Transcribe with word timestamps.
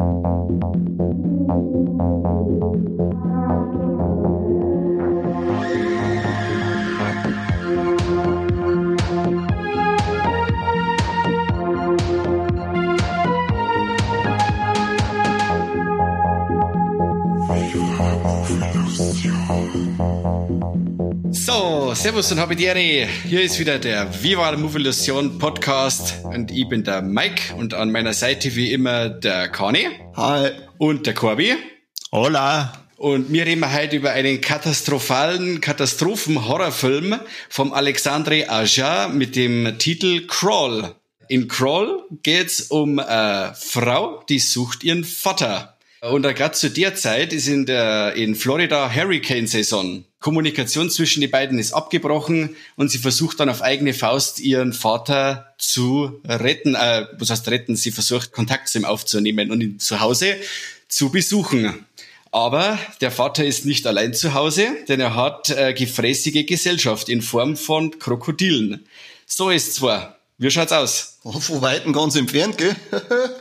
So, 0.00 1.29
Servus 22.00 22.32
und 22.32 22.40
Habitiere. 22.40 22.78
Hier 22.78 23.42
ist 23.42 23.58
wieder 23.58 23.78
der 23.78 24.08
Viva 24.22 24.48
la 24.48 24.56
Movilusion 24.56 25.38
Podcast 25.38 26.14
und 26.24 26.50
ich 26.50 26.66
bin 26.66 26.82
der 26.82 27.02
Mike 27.02 27.54
und 27.54 27.74
an 27.74 27.92
meiner 27.92 28.14
Seite 28.14 28.56
wie 28.56 28.72
immer 28.72 29.10
der 29.10 29.48
Kani. 29.48 29.86
Hi. 30.16 30.52
Und 30.78 31.06
der 31.06 31.12
Corby. 31.12 31.56
Hola. 32.10 32.72
Und 32.96 33.30
wir 33.30 33.44
reden 33.44 33.70
heute 33.70 33.96
über 33.96 34.12
einen 34.12 34.40
katastrophalen 34.40 35.60
Katastrophen-Horrorfilm 35.60 37.20
vom 37.50 37.74
Alexandre 37.74 38.48
Aja 38.48 39.08
mit 39.08 39.36
dem 39.36 39.78
Titel 39.78 40.26
Crawl. 40.26 40.94
In 41.28 41.48
Crawl 41.48 42.02
geht's 42.22 42.62
um 42.62 42.98
eine 42.98 43.54
Frau, 43.54 44.24
die 44.26 44.38
sucht 44.38 44.84
ihren 44.84 45.04
Vater. 45.04 45.76
Und 46.00 46.22
gerade 46.22 46.52
zu 46.52 46.70
der 46.70 46.94
Zeit 46.94 47.34
ist 47.34 47.46
in 47.46 47.66
der 47.66 48.14
in 48.14 48.34
Florida 48.34 48.90
Hurricane-Saison. 48.90 50.06
Kommunikation 50.20 50.90
zwischen 50.90 51.22
den 51.22 51.30
beiden 51.30 51.58
ist 51.58 51.72
abgebrochen 51.72 52.54
und 52.76 52.90
sie 52.90 52.98
versucht 52.98 53.40
dann 53.40 53.48
auf 53.48 53.62
eigene 53.62 53.94
Faust 53.94 54.38
ihren 54.38 54.74
Vater 54.74 55.54
zu 55.58 56.20
retten. 56.26 56.74
Äh, 56.74 57.06
was 57.18 57.30
heißt 57.30 57.48
retten? 57.48 57.74
Sie 57.74 57.90
versucht 57.90 58.30
Kontakt 58.30 58.68
zu 58.68 58.78
ihm 58.78 58.84
aufzunehmen 58.84 59.50
und 59.50 59.62
ihn 59.62 59.78
zu 59.78 60.00
Hause 60.00 60.36
zu 60.88 61.10
besuchen. 61.10 61.86
Aber 62.32 62.78
der 63.00 63.10
Vater 63.10 63.44
ist 63.44 63.64
nicht 63.64 63.86
allein 63.86 64.14
zu 64.14 64.34
Hause, 64.34 64.68
denn 64.88 65.00
er 65.00 65.14
hat 65.14 65.50
äh, 65.50 65.72
gefräßige 65.72 66.46
Gesellschaft 66.46 67.08
in 67.08 67.22
Form 67.22 67.56
von 67.56 67.98
Krokodilen. 67.98 68.86
So 69.26 69.50
ist 69.50 69.74
zwar. 69.74 70.18
Wie 70.38 70.50
schaut's 70.50 70.72
aus? 70.72 71.18
Oh, 71.24 71.40
von 71.40 71.62
Weitem 71.62 71.92
ganz 71.92 72.14
entfernt, 72.14 72.58
gell? 72.58 72.76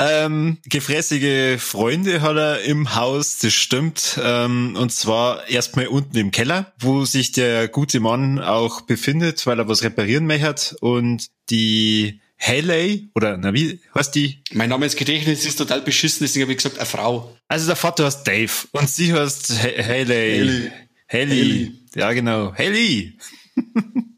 Ähm, 0.00 0.56
gefräßige 0.64 1.60
Freunde 1.60 2.22
hat 2.22 2.36
er 2.36 2.62
im 2.62 2.94
Haus, 2.94 3.38
das 3.38 3.52
stimmt. 3.52 4.18
Ähm, 4.22 4.74
und 4.76 4.90
zwar 4.92 5.46
erstmal 5.48 5.88
unten 5.88 6.16
im 6.16 6.30
Keller, 6.30 6.72
wo 6.78 7.04
sich 7.04 7.32
der 7.32 7.68
gute 7.68 8.00
Mann 8.00 8.38
auch 8.38 8.80
befindet, 8.80 9.46
weil 9.46 9.58
er 9.58 9.68
was 9.68 9.82
reparieren 9.82 10.26
möchte. 10.26 10.76
Und 10.80 11.26
die 11.50 12.20
Haley, 12.40 13.10
oder 13.14 13.36
na 13.36 13.52
wie 13.52 13.78
heißt 13.94 14.14
die? 14.14 14.42
Mein 14.52 14.70
Namensgedächtnis 14.70 15.44
ist 15.44 15.56
total 15.56 15.82
beschissen, 15.82 16.24
deswegen 16.24 16.44
habe 16.44 16.52
ich 16.52 16.58
gesagt, 16.58 16.78
eine 16.78 16.86
Frau. 16.86 17.36
Also 17.48 17.66
der 17.66 17.76
Vater 17.76 18.06
heißt 18.06 18.26
Dave 18.26 18.52
und 18.72 18.88
sie 18.88 19.12
heißt 19.12 19.52
Haley. 19.62 20.06
Haley. 20.06 20.70
Haley. 21.08 21.72
Ja, 21.94 22.12
genau. 22.12 22.54
Haley. 22.54 23.18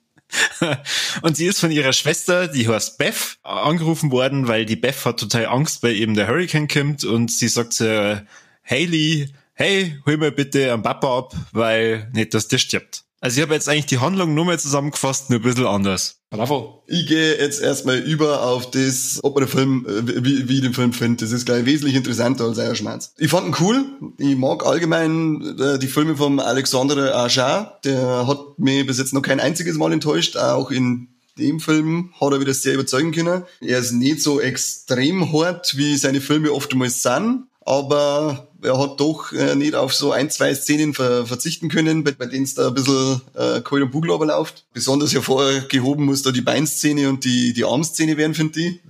und 1.23 1.37
sie 1.37 1.47
ist 1.47 1.61
von 1.61 1.71
ihrer 1.71 1.93
Schwester, 1.93 2.49
die 2.49 2.69
heißt 2.69 2.99
Beth, 2.99 3.39
angerufen 3.43 4.11
worden, 4.11 4.49
weil 4.49 4.65
die 4.67 4.77
Beth 4.77 5.05
hat 5.05 5.21
total 5.21 5.47
Angst, 5.47 5.83
weil 5.83 5.95
eben 5.95 6.15
der 6.15 6.29
Hurricane 6.29 6.69
kommt 6.69 7.05
und 7.05 7.31
sie 7.31 7.49
sagt 7.49 7.75
zu 7.75 8.27
Haley, 8.65 9.33
hey, 9.55 9.99
hol 10.07 10.17
mir 10.17 10.33
bitte 10.33 10.73
einen 10.73 10.83
Papa 10.83 11.19
ab, 11.19 11.35
weil 11.53 12.09
nicht, 12.13 12.35
dass 12.35 12.49
der 12.49 12.59
stirbt. 12.59 13.05
Also 13.23 13.37
ich 13.39 13.43
habe 13.43 13.55
jetzt 13.55 13.69
eigentlich 13.69 13.87
die 13.87 14.01
Handlung 14.01 14.35
nur 14.35 14.45
mal 14.45 14.59
zusammengefasst, 14.59 15.31
nur 15.31 15.39
ein 15.39 15.43
bisschen 15.43 15.65
anders. 15.65 16.17
Bravo. 16.31 16.83
Ich 16.89 17.07
gehe 17.07 17.39
jetzt 17.39 17.63
erstmal 17.63 17.99
über 17.99 18.43
auf 18.43 18.73
das, 18.73 19.21
ob 19.23 19.37
man 19.37 19.45
den 19.45 19.49
Film, 19.49 19.87
äh, 19.89 20.25
wie, 20.25 20.49
wie 20.49 20.57
ich 20.57 20.61
den 20.63 20.75
Film 20.75 20.93
finde. 20.93 21.25
Das 21.25 21.31
ist 21.31 21.47
gleich 21.47 21.65
wesentlich 21.65 21.95
interessanter 21.95 22.47
als 22.47 22.59
euer 22.59 22.75
Schmerz. 22.75 23.15
Ich 23.19 23.31
fand 23.31 23.47
ihn 23.47 23.55
cool. 23.61 23.85
Ich 24.19 24.35
mag 24.35 24.67
allgemein 24.67 25.57
äh, 25.57 25.79
die 25.79 25.87
Filme 25.87 26.17
vom 26.17 26.41
Alexandre 26.41 27.15
Aja. 27.15 27.79
Der 27.85 28.27
hat 28.27 28.59
mich 28.59 28.85
bis 28.89 28.99
jetzt 28.99 29.15
noch 29.15 29.23
kein 29.23 29.39
einziges 29.39 29.77
Mal 29.77 29.93
enttäuscht. 29.93 30.37
Auch 30.37 30.73
in 30.73 31.07
dem 31.39 31.61
Film 31.61 32.13
hat 32.21 32.33
er 32.33 32.41
wieder 32.41 32.55
sehr 32.55 32.75
überzeugen 32.75 33.13
können. 33.13 33.45
Er 33.61 33.79
ist 33.79 33.93
nicht 33.93 34.21
so 34.21 34.41
extrem 34.41 35.33
hart, 35.33 35.77
wie 35.77 35.97
seine 35.97 36.21
Filme 36.21 36.53
oftmals 36.53 37.05
sind 37.05 37.45
aber 37.65 38.49
er 38.63 38.79
hat 38.79 39.01
doch 39.01 39.33
äh, 39.33 39.55
nicht 39.55 39.75
auf 39.75 39.93
so 39.93 40.13
ein, 40.13 40.31
zwei 40.31 40.55
Szenen 40.55 40.95
ver 40.95 41.27
verzichten 41.27 41.69
können, 41.69 42.05
bei, 42.05 42.13
bei 42.13 42.27
denen 42.27 42.45
es 42.45 42.55
da 42.55 42.69
ein 42.69 42.75
bisschen 42.75 43.21
äh, 43.35 43.61
Kohl 43.61 43.83
und 43.83 43.91
Bugel 43.91 44.11
läuft. 44.11 44.65
Besonders 44.73 45.13
hervorgehoben 45.13 46.05
muss 46.05 46.23
da 46.23 46.31
die 46.31 46.41
Beinszene 46.41 47.09
und 47.09 47.25
die, 47.25 47.53
die 47.53 47.65
Armszene 47.65 48.17
werden, 48.17 48.35
finde 48.35 48.61
ich. 48.61 48.81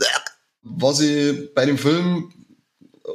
Was 0.62 1.00
ich 1.00 1.54
bei 1.54 1.66
dem 1.66 1.78
Film 1.78 2.32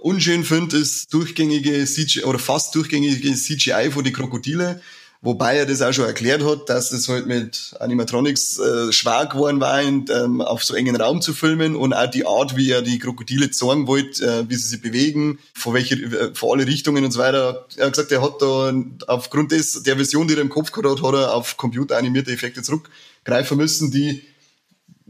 unschön 0.02 0.44
finde, 0.44 0.78
ist 0.78 1.14
durchgängige 1.14 1.86
CGI 1.86 2.24
oder 2.24 2.40
fast 2.40 2.76
durchgängige 2.76 3.34
CGI 3.34 3.92
von 3.92 4.04
die 4.04 4.12
Krokodile. 4.12 4.82
Wobei 5.22 5.58
er 5.58 5.66
das 5.66 5.82
auch 5.82 5.92
schon 5.92 6.06
erklärt 6.06 6.44
hat, 6.44 6.70
dass 6.70 6.92
das 6.92 7.10
halt 7.10 7.26
mit 7.26 7.76
Animatronics 7.80 8.60
äh, 8.60 8.92
schwer 8.92 9.26
geworden 9.26 9.60
war, 9.60 9.82
in, 9.82 10.06
ähm, 10.14 10.42
auf 10.42 10.64
so 10.64 10.76
engen 10.76 10.96
Raum 10.96 11.22
zu 11.22 11.34
filmen 11.34 11.76
und 11.76 11.94
auch 11.94 12.10
die 12.10 12.26
Art, 12.26 12.56
wie 12.56 12.70
er 12.70 12.84
die 12.84 13.00
Krokodile 13.00 13.50
zeigen 13.50 13.88
wollte, 13.88 14.24
äh, 14.24 14.50
wie 14.50 14.56
sie 14.56 14.68
sich 14.68 14.82
bewegen, 14.82 15.40
vor 15.56 15.74
welche, 15.74 15.96
äh, 15.96 16.36
vor 16.36 16.54
alle 16.54 16.68
Richtungen 16.68 17.04
und 17.04 17.12
so 17.12 17.20
weiter. 17.20 17.66
Er 17.78 17.88
hat 17.88 17.94
gesagt, 17.94 18.12
er 18.12 18.22
hat 18.22 18.42
da 18.42 18.72
aufgrund 19.08 19.52
des, 19.52 19.82
der 19.82 19.96
Version, 19.96 20.28
die 20.28 20.36
er 20.36 20.42
im 20.42 20.50
Kopf 20.50 20.72
gehabt 20.72 21.00
hat, 21.00 21.04
hat 21.04 21.14
er 21.16 21.34
auf 21.34 21.58
computeranimierte 21.58 22.32
Effekte 22.32 22.62
zurückgreifen 22.62 23.58
müssen, 23.58 23.90
die 23.90 24.22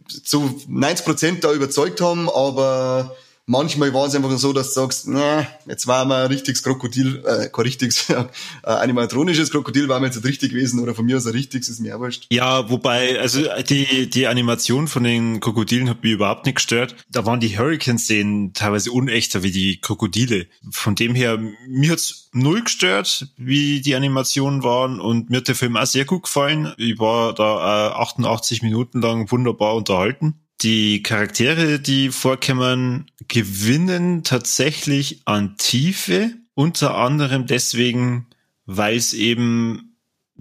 zu 0.08 0.62
90 0.68 1.06
Prozent 1.06 1.44
da 1.44 1.52
überzeugt 1.52 2.00
haben, 2.00 2.30
aber 2.30 3.14
Manchmal 3.50 3.94
war 3.94 4.08
es 4.08 4.14
einfach 4.14 4.38
so, 4.38 4.52
dass 4.52 4.74
du 4.74 4.82
sagst, 4.82 5.08
na, 5.08 5.48
jetzt 5.68 5.88
war 5.88 6.04
mal 6.04 6.26
ein 6.26 6.28
richtiges 6.28 6.64
Krokodil, 6.64 7.24
äh, 7.26 7.48
kein 7.48 7.64
richtiges, 7.64 8.10
äh, 8.10 8.26
animatronisches 8.64 9.52
Krokodil 9.52 9.88
war 9.88 10.02
mir 10.02 10.08
jetzt 10.08 10.22
richtig 10.26 10.50
gewesen 10.50 10.82
oder 10.82 10.94
von 10.94 11.06
mir 11.06 11.16
aus 11.16 11.26
ein 11.26 11.32
richtiges, 11.32 11.70
ist 11.70 11.80
mir 11.80 11.98
wurscht. 11.98 12.28
Ja, 12.30 12.70
wobei, 12.70 13.18
also 13.22 13.42
die, 13.70 14.10
die 14.10 14.28
Animation 14.28 14.90
von 14.90 15.06
den 15.06 15.40
Krokodilen 15.40 15.90
hat 15.90 16.04
mich 16.04 16.12
überhaupt 16.12 16.46
nicht 16.46 16.56
gestört. 16.56 16.98
Da 17.10 17.26
waren 17.26 17.40
die 17.40 17.58
Hurricane-Szenen 17.58 18.52
teilweise 18.52 18.92
unechter 18.92 19.44
wie 19.44 19.52
die 19.52 19.80
Krokodile. 19.80 20.48
Von 20.70 20.96
dem 20.96 21.16
her, 21.16 21.40
mir 21.70 21.94
hat's 21.94 22.30
null 22.34 22.64
gestört, 22.64 23.30
wie 23.38 23.80
die 23.80 23.96
Animationen 23.96 24.64
waren 24.64 25.00
und 25.00 25.30
mir 25.30 25.38
hat 25.38 25.48
der 25.48 25.56
Film 25.56 25.78
auch 25.78 25.86
sehr 25.86 26.04
gut 26.04 26.24
gefallen. 26.24 26.74
Ich 26.76 27.00
war 27.00 27.34
da 27.34 27.92
äh, 27.92 27.94
88 27.94 28.62
Minuten 28.62 29.02
lang 29.02 29.32
wunderbar 29.32 29.76
unterhalten 29.76 30.42
die 30.62 31.04
Charaktere, 31.04 31.80
die 31.80 32.10
vorkommen, 32.10 33.12
gewinnen 33.28 34.24
tatsächlich 34.24 35.22
an 35.26 35.58
Tiefe, 35.58 36.34
unter 36.54 36.96
anderem 36.96 37.46
deswegen, 37.46 38.28
weil 38.66 38.98
es 38.98 39.14
eben 39.14 39.96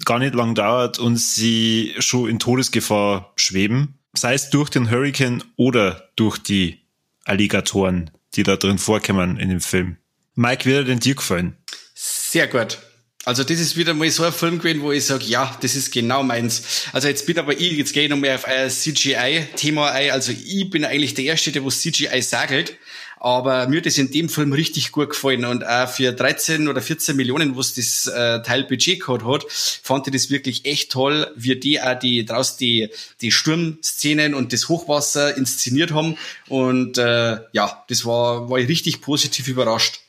gar 0.04 0.18
nicht 0.18 0.34
lang 0.34 0.54
dauert 0.54 0.98
und 0.98 1.16
sie 1.16 1.94
schon 1.98 2.28
in 2.28 2.38
Todesgefahr 2.38 3.32
schweben, 3.36 3.98
sei 4.14 4.34
es 4.34 4.50
durch 4.50 4.70
den 4.70 4.90
Hurricane 4.90 5.42
oder 5.56 6.10
durch 6.16 6.38
die 6.38 6.80
Alligatoren, 7.24 8.10
die 8.34 8.42
da 8.42 8.56
drin 8.56 8.78
vorkommen 8.78 9.38
in 9.38 9.48
dem 9.50 9.60
Film. 9.60 9.96
Mike, 10.34 10.68
wie 10.68 10.76
hat 10.76 10.88
denn 10.88 11.00
dir 11.00 11.14
gefallen? 11.14 11.56
Sehr 11.94 12.46
gut. 12.46 12.78
Also 13.26 13.42
das 13.42 13.58
ist 13.58 13.76
wieder 13.76 13.92
mal 13.92 14.08
so 14.08 14.22
ein 14.22 14.32
Film 14.32 14.60
gewesen, 14.60 14.82
wo 14.82 14.92
ich 14.92 15.04
sage, 15.04 15.24
ja, 15.24 15.58
das 15.60 15.74
ist 15.74 15.90
genau 15.90 16.22
meins. 16.22 16.86
Also 16.92 17.08
jetzt 17.08 17.26
bin 17.26 17.36
aber 17.40 17.58
ich, 17.58 17.72
jetzt 17.72 17.92
gehe 17.92 18.04
ich 18.04 18.08
nochmal 18.08 18.36
auf 18.36 18.44
ein 18.44 18.70
CGI-Thema 18.70 19.90
ein. 19.90 20.12
Also 20.12 20.30
ich 20.30 20.70
bin 20.70 20.84
eigentlich 20.84 21.14
der 21.14 21.24
Erste, 21.24 21.50
der 21.50 21.64
was 21.64 21.80
CGI 21.80 22.22
sagelt. 22.22 22.76
Aber 23.18 23.66
mir 23.66 23.78
hat 23.78 23.86
das 23.86 23.98
in 23.98 24.12
dem 24.12 24.28
Film 24.28 24.52
richtig 24.52 24.92
gut 24.92 25.10
gefallen. 25.10 25.44
Und 25.44 25.66
auch 25.66 25.88
für 25.88 26.12
13 26.12 26.68
oder 26.68 26.80
14 26.80 27.16
Millionen, 27.16 27.56
was 27.56 27.74
das 27.74 28.06
äh, 28.06 28.42
Teil 28.42 28.62
Budget 28.62 29.00
gehabt 29.00 29.24
hat, 29.24 29.44
fand 29.50 30.06
ich 30.06 30.12
das 30.12 30.30
wirklich 30.30 30.64
echt 30.64 30.92
toll, 30.92 31.26
wie 31.34 31.56
die 31.56 31.82
auch 31.82 31.98
die 31.98 32.24
draus 32.24 32.56
die, 32.56 32.90
die 33.22 33.32
Sturmszenen 33.32 34.34
und 34.34 34.52
das 34.52 34.68
Hochwasser 34.68 35.36
inszeniert 35.36 35.90
haben. 35.90 36.16
Und 36.46 36.96
äh, 36.98 37.38
ja, 37.50 37.84
das 37.88 38.04
war, 38.04 38.48
war 38.48 38.58
ich 38.58 38.68
richtig 38.68 39.00
positiv 39.00 39.48
überrascht. 39.48 40.02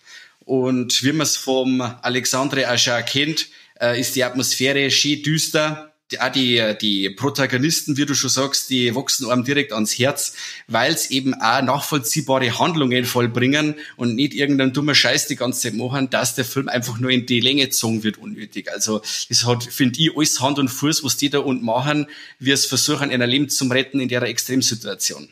Und 0.48 1.04
wie 1.04 1.12
man 1.12 1.24
es 1.24 1.36
vom 1.36 1.82
Alexandre 1.82 2.70
Aschar 2.70 3.04
kennt, 3.04 3.50
äh, 3.82 4.00
ist 4.00 4.16
die 4.16 4.24
Atmosphäre 4.24 4.90
schön 4.90 5.22
düster. 5.22 5.92
Die, 6.10 6.22
auch 6.22 6.32
die, 6.32 6.64
die 6.80 7.10
Protagonisten, 7.10 7.98
wie 7.98 8.06
du 8.06 8.16
schon 8.16 8.30
sagst, 8.30 8.70
die 8.70 8.96
wachsen 8.96 9.30
einem 9.30 9.44
direkt 9.44 9.74
ans 9.74 10.00
Herz, 10.00 10.36
weil 10.68 10.94
es 10.94 11.12
eben 11.12 11.34
auch 11.34 11.62
nachvollziehbare 11.62 12.60
Handlungen 12.60 13.04
vollbringen 13.04 13.76
und 13.98 14.16
nicht 14.16 14.34
irgendein 14.34 14.72
dummer 14.72 14.96
Scheiß 14.96 15.28
die 15.28 15.36
ganze 15.36 15.64
Zeit 15.64 15.74
machen, 15.74 16.10
dass 16.10 16.34
der 16.34 16.46
Film 16.46 16.70
einfach 16.70 16.98
nur 16.98 17.12
in 17.12 17.26
die 17.26 17.42
Länge 17.42 17.66
gezogen 17.66 18.04
wird 18.04 18.18
unnötig. 18.18 18.72
Also 18.72 19.02
das 19.28 19.46
hat, 19.46 19.66
finde 19.66 20.00
ich, 20.00 20.16
alles 20.16 20.40
Hand 20.40 20.60
und 20.60 20.70
Fuß, 20.70 21.04
was 21.04 21.18
die 21.18 21.30
da 21.30 21.40
unten 21.40 21.66
machen, 21.66 22.08
wie 22.40 22.52
es 22.52 22.66
versuchen, 22.66 23.12
ein 23.12 23.30
Leben 23.30 23.50
zu 23.50 23.66
retten 23.66 24.00
in 24.00 24.08
der 24.08 24.22
Extremsituation. 24.22 25.28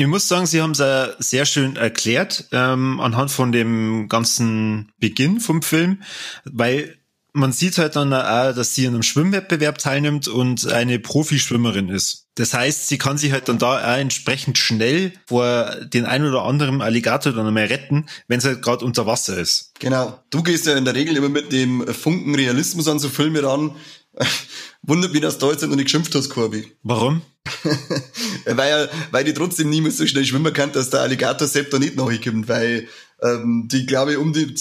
Ich 0.00 0.06
muss 0.06 0.28
sagen, 0.28 0.46
Sie 0.46 0.62
haben 0.62 0.70
es 0.70 1.28
sehr 1.28 1.44
schön 1.44 1.76
erklärt, 1.76 2.46
ähm, 2.52 3.00
anhand 3.00 3.30
von 3.30 3.52
dem 3.52 4.08
ganzen 4.08 4.92
Beginn 4.98 5.40
vom 5.40 5.60
Film, 5.60 6.02
weil 6.44 6.96
man 7.34 7.52
sieht 7.52 7.76
halt 7.76 7.96
dann 7.96 8.14
auch, 8.14 8.54
dass 8.54 8.74
sie 8.74 8.86
an 8.86 8.94
einem 8.94 9.02
Schwimmwettbewerb 9.02 9.76
teilnimmt 9.76 10.26
und 10.26 10.66
eine 10.66 10.98
Profischwimmerin 11.00 11.90
ist. 11.90 12.28
Das 12.34 12.54
heißt, 12.54 12.88
sie 12.88 12.96
kann 12.96 13.18
sich 13.18 13.32
halt 13.32 13.50
dann 13.50 13.58
da 13.58 13.76
auch 13.76 13.98
entsprechend 13.98 14.56
schnell 14.56 15.12
vor 15.26 15.76
den 15.84 16.06
ein 16.06 16.24
oder 16.24 16.44
anderen 16.44 16.80
Alligator 16.80 17.34
dann 17.34 17.46
einmal 17.46 17.66
retten, 17.66 18.06
wenn 18.26 18.40
sie 18.40 18.48
halt 18.48 18.62
gerade 18.62 18.86
unter 18.86 19.04
Wasser 19.04 19.36
ist. 19.36 19.74
Genau. 19.80 20.18
Du 20.30 20.42
gehst 20.42 20.64
ja 20.64 20.78
in 20.78 20.86
der 20.86 20.94
Regel 20.94 21.14
immer 21.18 21.28
mit 21.28 21.52
dem 21.52 21.86
Funken 21.86 22.34
Realismus 22.34 22.88
an 22.88 22.98
so 22.98 23.10
Filme 23.10 23.42
ran. 23.42 23.76
Wundert 24.90 25.12
mich, 25.12 25.22
dass 25.22 25.38
jetzt 25.52 25.62
noch 25.62 25.76
nicht 25.76 25.84
geschimpft 25.84 26.12
hast, 26.16 26.30
Corby. 26.30 26.72
Warum? 26.82 27.22
weil, 28.44 28.90
weil 29.12 29.22
die 29.22 29.32
trotzdem 29.32 29.70
niemals 29.70 29.98
so 29.98 30.06
schnell 30.08 30.24
schwimmen 30.24 30.52
kann, 30.52 30.72
dass 30.72 30.90
der 30.90 31.02
Alligator 31.02 31.46
da 31.46 31.78
nicht 31.78 31.94
nachkommt, 31.94 32.48
weil 32.48 32.88
ähm, 33.22 33.68
die, 33.70 33.86
glaube 33.86 34.10
ich, 34.10 34.18
um 34.18 34.32
die 34.32 34.52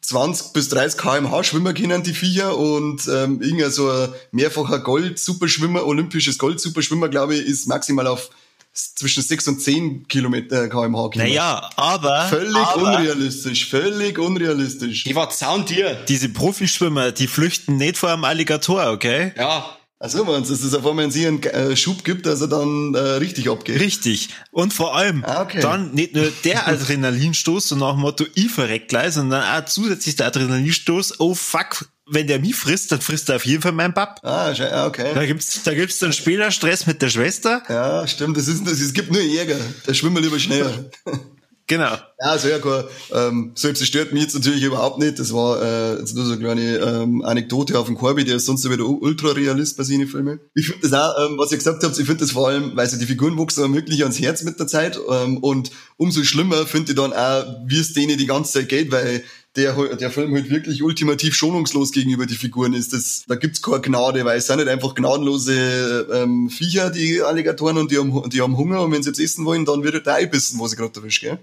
20 0.00 0.52
bis 0.54 0.70
30 0.70 1.00
kmh 1.00 1.44
schwimmen 1.44 1.72
können, 1.72 2.02
die 2.02 2.14
Viecher, 2.14 2.58
und 2.58 3.06
ähm, 3.06 3.40
irgendein 3.40 3.70
so 3.70 3.88
ein 3.88 4.08
mehrfacher 4.32 4.80
Gold-Superschwimmer, 4.80 5.86
olympisches 5.86 6.36
Gold-Superschwimmer, 6.36 7.08
glaube 7.08 7.36
ich, 7.36 7.46
ist 7.46 7.68
maximal 7.68 8.08
auf 8.08 8.30
zwischen 8.76 9.22
6 9.22 9.48
und 9.48 9.60
10 9.60 10.08
Kilometer 10.08 10.68
kmh. 10.68 11.10
Naja, 11.14 11.70
aber. 11.76 12.26
Völlig 12.28 12.56
aber, 12.56 12.82
unrealistisch, 12.82 13.68
völlig 13.68 14.18
unrealistisch. 14.18 15.04
Die 15.04 15.14
war 15.14 15.30
Zauntier. 15.30 15.94
Diese 16.08 16.28
Profischwimmer, 16.28 17.12
die 17.12 17.26
flüchten 17.26 17.76
nicht 17.76 17.96
vor 17.96 18.10
einem 18.10 18.24
Alligator, 18.24 18.90
okay? 18.90 19.32
Ja. 19.36 19.76
Also 19.98 20.24
dass 20.24 20.50
es 20.50 20.74
auf 20.74 20.86
einmal 20.86 21.10
sie 21.10 21.26
einen 21.26 21.42
äh, 21.42 21.74
Schub 21.74 22.04
gibt, 22.04 22.26
dass 22.26 22.42
er 22.42 22.48
dann 22.48 22.94
äh, 22.94 22.98
richtig 22.98 23.48
abgeht. 23.48 23.80
Richtig. 23.80 24.28
Und 24.50 24.74
vor 24.74 24.94
allem 24.94 25.24
Ah, 25.24 25.42
okay. 25.42 25.60
dann 25.60 25.92
nicht 25.94 26.14
nur 26.14 26.30
der 26.44 26.68
Adrenalinstoß, 26.68 27.68
so 27.68 27.76
nach 27.76 27.92
dem 27.92 28.00
Motto, 28.00 28.26
ich 28.34 28.50
verreck 28.50 28.88
gleich, 28.88 29.14
sondern 29.14 29.42
auch 29.42 29.64
zusätzlich 29.64 30.16
der 30.16 30.26
Adrenalinstoß, 30.26 31.20
oh 31.20 31.34
fuck, 31.34 31.88
wenn 32.08 32.26
der 32.26 32.38
mich 32.40 32.54
frisst, 32.54 32.92
dann 32.92 33.00
frisst 33.00 33.30
er 33.30 33.36
auf 33.36 33.46
jeden 33.46 33.62
Fall 33.62 33.72
meinen 33.72 33.94
Papp. 33.94 34.20
Ah, 34.22 34.52
ah, 34.52 34.86
okay. 34.86 35.12
Da 35.14 35.24
gibt's, 35.24 35.62
da 35.64 35.72
gibt's 35.72 35.98
dann 35.98 36.12
später 36.12 36.50
Stress 36.50 36.86
mit 36.86 37.00
der 37.00 37.08
Schwester. 37.08 37.62
Ja, 37.68 38.06
stimmt. 38.06 38.36
Das 38.36 38.48
ist, 38.48 38.66
das, 38.66 38.80
es 38.80 38.92
gibt 38.92 39.10
nur 39.10 39.22
Jäger. 39.22 39.56
Da 39.86 39.94
schwimmen 39.94 40.16
wir 40.16 40.22
lieber 40.22 40.38
schneller. 40.38 40.90
Genau. 41.68 41.96
Ja, 42.20 42.36
ja, 42.36 42.58
klar. 42.60 42.84
Ähm, 43.12 43.50
selbst 43.56 43.80
das 43.80 43.88
stört 43.88 44.12
mich 44.12 44.22
jetzt 44.22 44.34
natürlich 44.34 44.62
überhaupt 44.62 44.98
nicht. 44.98 45.18
Das 45.18 45.32
war 45.32 45.60
äh, 45.60 45.98
jetzt 45.98 46.14
nur 46.14 46.24
so 46.24 46.32
eine 46.32 46.40
kleine 46.40 46.76
ähm, 46.76 47.22
Anekdote 47.22 47.76
auf 47.78 47.86
dem 47.86 47.96
Corby, 47.96 48.24
der 48.24 48.36
ist 48.36 48.46
sonst 48.46 48.68
wieder 48.70 48.84
Ultra-Realist 48.84 49.76
bei 49.76 49.82
seinen 49.82 50.06
Filmen. 50.06 50.38
Ich 50.54 50.68
finde 50.68 50.88
das 50.88 50.92
auch, 50.92 51.26
ähm, 51.26 51.38
was 51.38 51.50
ihr 51.50 51.58
gesagt 51.58 51.82
habt, 51.82 51.98
ich 51.98 52.06
finde 52.06 52.20
das 52.20 52.30
vor 52.30 52.48
allem, 52.48 52.76
weil 52.76 52.88
so 52.88 52.96
die 52.96 53.04
Figuren 53.04 53.36
wuchsen 53.36 53.64
einem 53.64 53.74
wirklich 53.74 54.02
ans 54.02 54.20
Herz 54.20 54.44
mit 54.44 54.60
der 54.60 54.68
Zeit. 54.68 54.98
Ähm, 55.10 55.38
und 55.38 55.72
umso 55.96 56.22
schlimmer 56.22 56.66
finde 56.66 56.92
ich 56.92 56.96
dann 56.96 57.12
auch, 57.12 57.44
wie 57.66 57.80
es 57.80 57.92
denen 57.92 58.16
die 58.16 58.26
ganze 58.26 58.52
Zeit 58.52 58.68
geht, 58.68 58.92
weil 58.92 59.24
der, 59.56 59.96
der 59.96 60.10
Film 60.10 60.34
halt 60.34 60.50
wirklich 60.50 60.82
ultimativ 60.82 61.34
schonungslos 61.34 61.92
gegenüber 61.92 62.26
die 62.26 62.36
Figuren 62.36 62.74
ist. 62.74 62.92
Das, 62.92 63.24
da 63.26 63.34
gibt's 63.34 63.62
keine 63.62 63.80
Gnade, 63.80 64.24
weil 64.24 64.38
es 64.38 64.46
sind 64.46 64.58
nicht 64.58 64.68
einfach 64.68 64.94
gnadenlose 64.94 66.06
ähm, 66.12 66.50
Viecher, 66.50 66.90
die 66.90 67.22
Alligatoren, 67.22 67.78
und 67.78 67.90
die 67.90 67.98
haben, 67.98 68.28
die 68.30 68.42
haben 68.42 68.56
Hunger 68.56 68.82
und 68.82 68.92
wenn 68.92 69.02
sie 69.02 69.10
jetzt 69.10 69.20
essen 69.20 69.44
wollen, 69.44 69.64
dann 69.64 69.82
wird 69.82 69.94
halt 69.94 70.06
der 70.06 70.14
einbissen, 70.14 70.58
wo 70.58 70.66
sie 70.66 70.76
gerade 70.76 71.00
erwischt, 71.00 71.22
gell? 71.22 71.38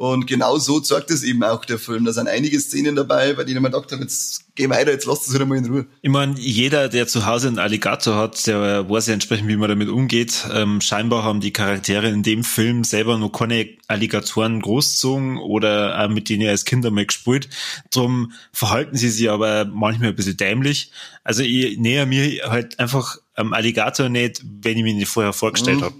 Und 0.00 0.26
genau 0.26 0.56
so 0.56 0.80
zeigt 0.80 1.10
es 1.10 1.22
eben 1.22 1.44
auch 1.44 1.62
der 1.66 1.78
Film. 1.78 2.06
Da 2.06 2.14
sind 2.14 2.26
einige 2.26 2.58
Szenen 2.58 2.96
dabei, 2.96 3.34
bei 3.34 3.44
denen 3.44 3.60
man 3.60 3.70
gedacht 3.70 3.92
hat, 3.92 4.00
jetzt 4.00 4.44
geh 4.54 4.66
weiter, 4.70 4.92
jetzt 4.92 5.04
lasst 5.04 5.28
es 5.28 5.38
halt 5.38 5.46
mal 5.46 5.58
in 5.58 5.66
Ruhe. 5.66 5.86
Ich 6.00 6.08
meine, 6.08 6.40
jeder, 6.40 6.88
der 6.88 7.06
zu 7.06 7.26
Hause 7.26 7.48
einen 7.48 7.58
Alligator 7.58 8.16
hat, 8.16 8.46
der 8.46 8.88
weiß 8.88 9.08
ja 9.08 9.12
entsprechend, 9.12 9.48
wie 9.48 9.58
man 9.58 9.68
damit 9.68 9.90
umgeht. 9.90 10.48
Ähm, 10.54 10.80
scheinbar 10.80 11.22
haben 11.22 11.42
die 11.42 11.52
Charaktere 11.52 12.08
in 12.08 12.22
dem 12.22 12.44
Film 12.44 12.82
selber 12.82 13.18
noch 13.18 13.28
keine 13.28 13.68
Alligatoren 13.88 14.62
großgezogen 14.62 15.36
oder 15.36 16.02
auch 16.02 16.08
mit 16.08 16.30
denen 16.30 16.48
als 16.48 16.64
Kinder 16.64 16.90
mal 16.90 17.04
gespielt. 17.04 17.50
Drum 17.90 18.32
verhalten 18.54 18.96
sie 18.96 19.10
sich 19.10 19.28
aber 19.28 19.66
manchmal 19.66 20.08
ein 20.08 20.16
bisschen 20.16 20.38
dämlich. 20.38 20.92
Also 21.24 21.42
ich 21.42 21.76
näher 21.76 22.06
mir 22.06 22.48
halt 22.48 22.78
einfach 22.78 23.18
am 23.34 23.52
Alligator 23.52 24.08
nicht, 24.08 24.40
wenn 24.62 24.78
ich 24.78 24.82
mir 24.82 24.94
nicht 24.94 25.08
vorher 25.08 25.34
vorgestellt 25.34 25.82
habe. 25.82 25.94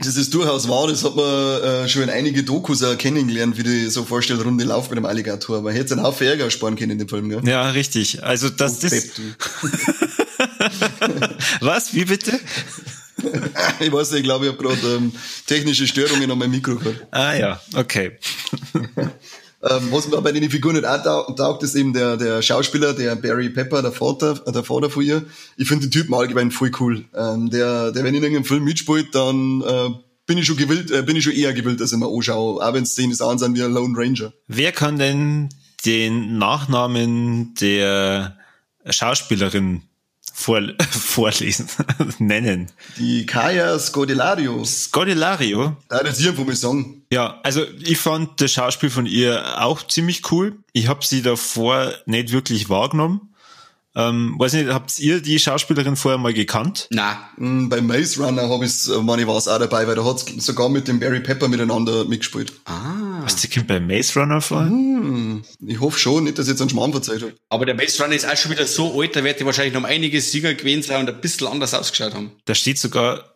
Das 0.00 0.16
ist 0.16 0.32
durchaus 0.32 0.68
wahr, 0.68 0.86
das 0.86 1.02
hat 1.02 1.16
man 1.16 1.24
äh, 1.24 1.88
schon 1.88 2.02
in 2.02 2.10
einige 2.10 2.44
Dokus 2.44 2.84
auch 2.84 2.96
kennengelernt, 2.96 3.58
wie 3.58 3.64
die 3.64 3.86
so 3.88 4.04
vorstellen, 4.04 4.40
Runde 4.40 4.62
Lauf 4.62 4.88
mit 4.90 4.96
dem 4.96 5.04
Alligator. 5.04 5.58
Aber 5.58 5.72
hätte 5.72 5.94
einen 5.94 6.04
Haufen 6.04 6.28
Ärger 6.28 6.50
sparen 6.50 6.76
können 6.76 6.92
in 6.92 6.98
dem 6.98 7.08
Film, 7.08 7.28
gell? 7.28 7.40
Ja, 7.44 7.70
richtig. 7.70 8.22
Also 8.22 8.48
das, 8.48 8.78
Depp, 8.78 9.14
du. 9.16 9.22
was? 11.66 11.94
Wie 11.94 12.04
bitte? 12.04 12.38
ich 13.80 13.92
weiß 13.92 14.12
nicht, 14.12 14.20
ich 14.20 14.24
glaube, 14.24 14.46
ich 14.46 14.52
habe 14.52 14.62
gerade 14.62 14.94
ähm, 14.94 15.12
technische 15.46 15.86
Störungen 15.86 16.30
an 16.30 16.38
meinem 16.38 16.52
Mikro 16.52 16.76
gehabt. 16.76 17.06
Ah 17.10 17.34
ja, 17.34 17.60
okay. 17.74 18.12
Ähm, 19.60 19.88
was 19.90 20.06
mir 20.08 20.20
bei 20.22 20.30
den 20.30 20.48
Figuren 20.50 20.76
nicht 20.76 20.86
auch 20.86 21.02
tau- 21.02 21.32
taugt, 21.32 21.64
ist 21.64 21.74
eben 21.74 21.92
der, 21.92 22.16
der 22.16 22.42
Schauspieler, 22.42 22.92
der 22.92 23.16
Barry 23.16 23.48
Pepper, 23.48 23.82
der 23.82 23.90
Vater, 23.90 24.34
der 24.34 24.62
Vater 24.62 24.88
von 24.88 25.02
ihr. 25.02 25.24
Ich 25.56 25.66
finde 25.66 25.86
den 25.86 25.90
Typen 25.90 26.14
allgemein 26.14 26.52
voll 26.52 26.70
cool. 26.78 27.04
Ähm, 27.12 27.50
der, 27.50 27.90
der, 27.90 28.04
wenn 28.04 28.14
in 28.14 28.22
irgendeinem 28.22 28.44
Film 28.44 28.62
mitspielt, 28.62 29.14
dann 29.16 29.62
äh, 29.62 29.90
bin 30.26 30.38
ich 30.38 30.46
schon 30.46 30.56
gewillt, 30.56 30.92
äh, 30.92 31.02
bin 31.02 31.16
ich 31.16 31.24
schon 31.24 31.32
eher 31.32 31.52
gewillt, 31.54 31.80
dass 31.80 31.92
ich 31.92 31.98
mir 31.98 32.06
anschaue, 32.06 32.64
auch 32.64 32.72
wenn 32.74 32.86
Szenen 32.86 33.14
so 33.14 33.26
an 33.26 33.38
sind 33.38 33.56
wie 33.56 33.62
ein 33.64 33.72
Lone 33.72 33.98
Ranger. 33.98 34.32
Wer 34.46 34.70
kann 34.70 34.96
denn 34.96 35.48
den 35.84 36.38
Nachnamen 36.38 37.54
der 37.60 38.36
Schauspielerin 38.88 39.82
vor, 40.38 40.62
vorlesen, 40.90 41.68
nennen? 42.18 42.70
Die 42.96 43.26
Kaya 43.26 43.76
Scodelario. 43.78 44.64
Scodilario? 44.64 45.76
Da 45.88 46.02
das 46.04 46.18
hier 46.18 46.32
mir 46.32 46.54
sagen. 46.54 47.02
Ja, 47.10 47.40
also 47.42 47.64
ich 47.80 47.98
fand 47.98 48.40
das 48.40 48.52
Schauspiel 48.52 48.90
von 48.90 49.06
ihr 49.06 49.60
auch 49.60 49.84
ziemlich 49.86 50.30
cool. 50.30 50.56
Ich 50.72 50.86
habe 50.86 51.04
sie 51.04 51.22
davor 51.22 51.92
nicht 52.06 52.30
wirklich 52.30 52.68
wahrgenommen. 52.68 53.34
Ähm, 53.98 54.36
weiß 54.38 54.52
nicht, 54.52 54.68
habt 54.68 54.96
ihr 55.00 55.20
die 55.20 55.38
Schauspielerin 55.40 55.96
vorher 55.96 56.18
mal 56.18 56.32
gekannt? 56.32 56.86
Na, 56.90 57.18
Mm, 57.36 57.68
Bei 57.68 57.80
Maze 57.80 58.22
Runner 58.24 58.48
habe 58.48 58.64
ich 58.64 58.72
meine 59.02 59.26
war 59.26 59.36
es 59.36 59.48
auch 59.48 59.58
dabei, 59.58 59.86
weil 59.88 59.96
da 59.96 60.04
hat 60.04 60.20
sogar 60.38 60.68
mit 60.68 60.86
dem 60.86 61.00
Barry 61.00 61.18
Pepper 61.20 61.48
miteinander 61.48 62.04
mitgespielt. 62.04 62.52
ah. 62.66 63.20
Was, 63.24 63.36
die 63.36 63.48
kommt 63.48 63.66
bei 63.66 63.80
Maze 63.80 64.18
Runner 64.20 64.40
vor? 64.40 64.60
Hm, 64.64 65.42
ich 65.66 65.80
hoffe 65.80 65.98
schon, 65.98 66.24
nicht, 66.24 66.38
dass 66.38 66.46
ich 66.46 66.52
jetzt 66.52 66.60
einen 66.60 66.70
Schmarrn 66.70 66.92
verzeiht 66.92 67.22
habe. 67.22 67.34
Aber 67.48 67.66
der 67.66 67.74
Maze 67.74 68.00
Runner 68.02 68.14
ist 68.14 68.24
auch 68.26 68.36
schon 68.36 68.52
wieder 68.52 68.66
so 68.66 69.00
alt, 69.00 69.16
da 69.16 69.24
wird 69.24 69.40
die 69.40 69.44
wahrscheinlich 69.44 69.74
noch 69.74 69.82
einige 69.84 70.20
Sieger 70.20 70.54
gewesen 70.54 70.82
sein 70.84 71.00
und 71.00 71.12
ein 71.14 71.20
bisschen 71.20 71.48
anders 71.48 71.74
ausgeschaut 71.74 72.14
haben. 72.14 72.30
Da 72.44 72.54
steht 72.54 72.78
sogar, 72.78 73.34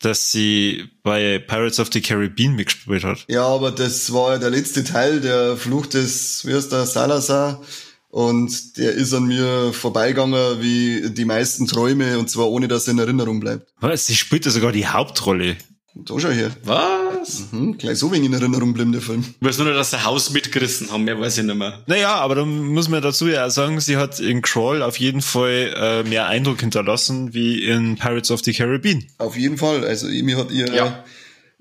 dass 0.00 0.32
sie 0.32 0.88
bei 1.02 1.38
Pirates 1.38 1.78
of 1.78 1.90
the 1.92 2.00
Caribbean 2.00 2.54
mitgespielt 2.54 3.04
hat. 3.04 3.26
Ja, 3.28 3.44
aber 3.44 3.70
das 3.70 4.10
war 4.14 4.32
ja 4.32 4.38
der 4.38 4.48
letzte 4.50 4.82
Teil, 4.82 5.20
der 5.20 5.58
Fluch 5.58 5.84
des, 5.86 6.46
wie 6.46 6.54
heißt 6.54 6.72
der, 6.72 6.86
Salazar. 6.86 7.62
Und 8.10 8.76
der 8.76 8.92
ist 8.92 9.12
an 9.12 9.26
mir 9.26 9.72
vorbeigegangen 9.72 10.60
wie 10.60 11.10
die 11.10 11.24
meisten 11.24 11.66
Träume, 11.66 12.18
und 12.18 12.28
zwar 12.28 12.48
ohne, 12.50 12.66
dass 12.66 12.86
er 12.88 12.92
in 12.94 12.98
Erinnerung 12.98 13.38
bleibt. 13.40 13.68
Was, 13.80 14.06
sie 14.06 14.16
spielt 14.16 14.44
ja 14.44 14.50
sogar 14.50 14.72
die 14.72 14.86
Hauptrolle. 14.86 15.56
Da 15.94 16.18
schau 16.18 16.28
her. 16.28 16.50
Was? 16.64 17.44
Hm, 17.50 17.76
gleich 17.76 17.98
so 17.98 18.10
wenig 18.12 18.26
in 18.28 18.32
Erinnerung 18.32 18.72
bleibt 18.74 18.94
der 18.94 19.00
Film. 19.00 19.24
Ich 19.40 19.46
weiß 19.46 19.58
nur 19.58 19.68
noch, 19.68 19.74
dass 19.74 19.90
sie 19.90 20.04
Haus 20.04 20.30
mitgerissen 20.30 20.90
haben, 20.90 21.04
mehr 21.04 21.20
weiß 21.20 21.38
ich 21.38 21.44
nicht 21.44 21.54
mehr. 21.56 21.82
Naja, 21.86 22.14
aber 22.14 22.36
dann 22.36 22.66
muss 22.68 22.88
man 22.88 23.02
dazu 23.02 23.26
ja 23.28 23.46
auch 23.46 23.50
sagen, 23.50 23.80
sie 23.80 23.96
hat 23.96 24.18
in 24.20 24.40
Crawl 24.40 24.82
auf 24.82 24.98
jeden 24.98 25.20
Fall 25.20 25.74
äh, 25.76 26.02
mehr 26.08 26.26
Eindruck 26.26 26.60
hinterlassen 26.60 27.34
wie 27.34 27.64
in 27.64 27.96
Pirates 27.96 28.30
of 28.30 28.40
the 28.44 28.52
Caribbean. 28.52 29.04
Auf 29.18 29.36
jeden 29.36 29.58
Fall. 29.58 29.84
Also 29.84 30.06
mir 30.06 30.36
hat 30.36 30.50
ihr, 30.50 30.72
Ja. 30.72 31.04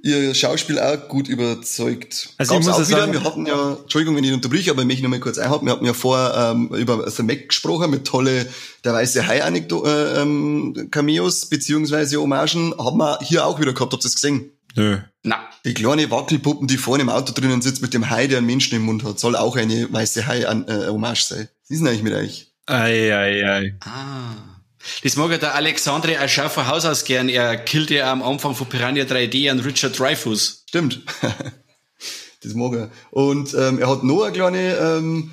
Ihr 0.03 0.33
Schauspiel 0.33 0.79
auch 0.79 1.07
gut 1.07 1.27
überzeugt. 1.27 2.29
Also 2.37 2.53
ich 2.53 2.59
muss 2.65 2.69
auch 2.75 2.77
wieder, 2.87 2.99
sagen- 2.99 3.13
wir 3.13 3.23
hatten 3.23 3.45
ja, 3.45 3.77
Entschuldigung, 3.81 4.15
wenn 4.15 4.23
ich 4.23 4.33
unterbrich, 4.33 4.69
aber 4.69 4.81
ich 4.81 4.87
möchte 4.87 5.03
noch 5.03 5.09
mal 5.09 5.19
kurz 5.19 5.37
einhaken. 5.37 5.67
Wir 5.67 5.73
hatten 5.73 5.85
ja 5.85 5.93
vorher 5.93 6.51
ähm, 6.51 6.69
über 6.75 7.09
The 7.09 7.23
Mac 7.23 7.49
gesprochen 7.49 7.91
mit 7.91 8.05
tolle 8.05 8.47
der 8.83 8.93
weiße 8.93 9.27
Hai 9.27 9.43
Anekdo 9.43 9.85
äh, 9.85 10.21
ähm, 10.21 10.87
Cameos 10.91 11.47
beziehungsweise 11.47 12.17
Hommagen. 12.19 12.73
Haben 12.77 12.97
wir 12.97 13.19
hier 13.21 13.45
auch 13.45 13.59
wieder 13.59 13.73
gehabt. 13.73 13.93
Habt 13.93 14.03
ihr 14.03 14.07
das 14.07 14.15
gesehen? 14.15 14.51
Nö. 14.75 14.99
Na, 15.23 15.37
Die 15.65 15.73
kleine 15.73 16.09
Wackelpuppen, 16.11 16.67
die 16.67 16.77
vorne 16.77 17.01
im 17.03 17.09
Auto 17.09 17.33
drinnen 17.33 17.61
sitzt 17.61 17.81
mit 17.81 17.93
dem 17.93 18.09
Hai, 18.09 18.27
der 18.27 18.37
einen 18.37 18.47
Menschen 18.47 18.75
im 18.75 18.83
Mund 18.83 19.03
hat, 19.03 19.19
soll 19.19 19.35
auch 19.35 19.57
eine 19.57 19.91
weiße 19.91 20.27
Hai 20.27 20.47
an, 20.47 20.67
äh, 20.67 20.87
Hommage 20.87 21.23
sein. 21.23 21.49
Sie 21.63 21.75
sind 21.75 21.87
eigentlich 21.87 22.03
mit 22.03 22.13
euch. 22.13 22.51
Ei, 22.67 23.13
ei, 23.13 23.45
ei. 23.49 23.75
ah. 23.81 24.58
Das 25.03 25.15
mag 25.15 25.31
ja 25.31 25.37
der 25.37 25.55
Alexandre 25.55 26.17
auch 26.23 26.51
von 26.51 26.67
Haus 26.67 26.85
aus 26.85 27.03
gern. 27.03 27.29
Er 27.29 27.57
killt 27.57 27.89
ja 27.89 28.11
am 28.11 28.21
Anfang 28.23 28.55
von 28.55 28.67
Piranha 28.67 29.03
3D 29.03 29.51
an 29.51 29.59
Richard 29.59 29.97
Dreyfuss. 29.97 30.63
Stimmt. 30.67 31.01
das 32.43 32.53
mag 32.53 32.73
er. 32.73 32.91
Und 33.11 33.53
ähm, 33.53 33.79
er 33.79 33.89
hat 33.89 34.03
noch 34.03 34.23
eine 34.23 34.33
kleine 34.33 34.75
ähm, 34.75 35.31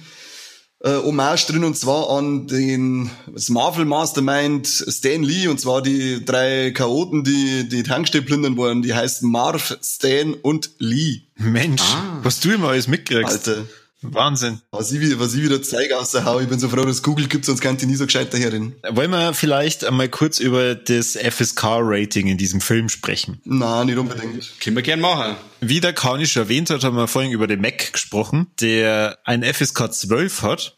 äh, 0.80 0.96
Hommage 0.96 1.46
drin, 1.46 1.64
und 1.64 1.76
zwar 1.76 2.10
an 2.10 2.46
den 2.46 3.10
das 3.32 3.48
Marvel 3.48 3.84
Mastermind 3.84 4.66
Stan 4.66 5.22
Lee, 5.22 5.48
und 5.48 5.60
zwar 5.60 5.82
die 5.82 6.24
drei 6.24 6.70
Chaoten, 6.72 7.24
die 7.24 7.68
die 7.68 7.82
Tankstelle 7.82 8.24
plündern 8.24 8.56
wollen. 8.56 8.82
Die 8.82 8.94
heißen 8.94 9.30
Marv, 9.30 9.78
Stan 9.82 10.34
und 10.34 10.70
Lee. 10.78 11.22
Mensch, 11.36 11.82
was 12.22 12.40
du 12.40 12.52
immer 12.52 12.68
alles 12.68 12.88
mitkriegst. 12.88 13.48
Alter. 13.48 13.66
Wahnsinn. 14.14 14.60
Was 14.70 14.92
ich, 14.92 15.00
wieder- 15.00 15.18
was 15.20 15.34
ich 15.34 15.42
wieder 15.42 15.62
zeige 15.62 15.98
aus 15.98 16.10
der 16.12 16.24
Hau, 16.24 16.40
ich 16.40 16.48
bin 16.48 16.58
so 16.58 16.68
froh, 16.68 16.84
dass 16.84 17.02
Google 17.02 17.26
gibt, 17.28 17.44
sonst 17.44 17.60
kann 17.60 17.76
ich 17.76 17.86
nie 17.86 17.94
so 17.96 18.06
gescheit 18.06 18.32
daherin. 18.32 18.74
Wollen 18.90 19.10
wir 19.10 19.34
vielleicht 19.34 19.84
einmal 19.84 20.08
kurz 20.08 20.38
über 20.38 20.74
das 20.74 21.16
FSK-Rating 21.16 22.26
in 22.28 22.38
diesem 22.38 22.60
Film 22.60 22.88
sprechen? 22.88 23.40
Na, 23.44 23.84
nicht 23.84 23.98
unbedingt. 23.98 24.52
Können 24.60 24.76
wir 24.76 24.82
gern 24.82 25.00
machen. 25.00 25.36
Wie 25.60 25.80
der 25.80 25.92
Kanisch 25.92 26.36
erwähnt 26.36 26.70
hat, 26.70 26.84
haben 26.84 26.96
wir 26.96 27.08
vorhin 27.08 27.32
über 27.32 27.46
den 27.46 27.60
Mac 27.60 27.92
gesprochen, 27.92 28.48
der 28.60 29.18
ein 29.24 29.42
FSK 29.42 29.92
12 29.92 30.42
hat. 30.42 30.76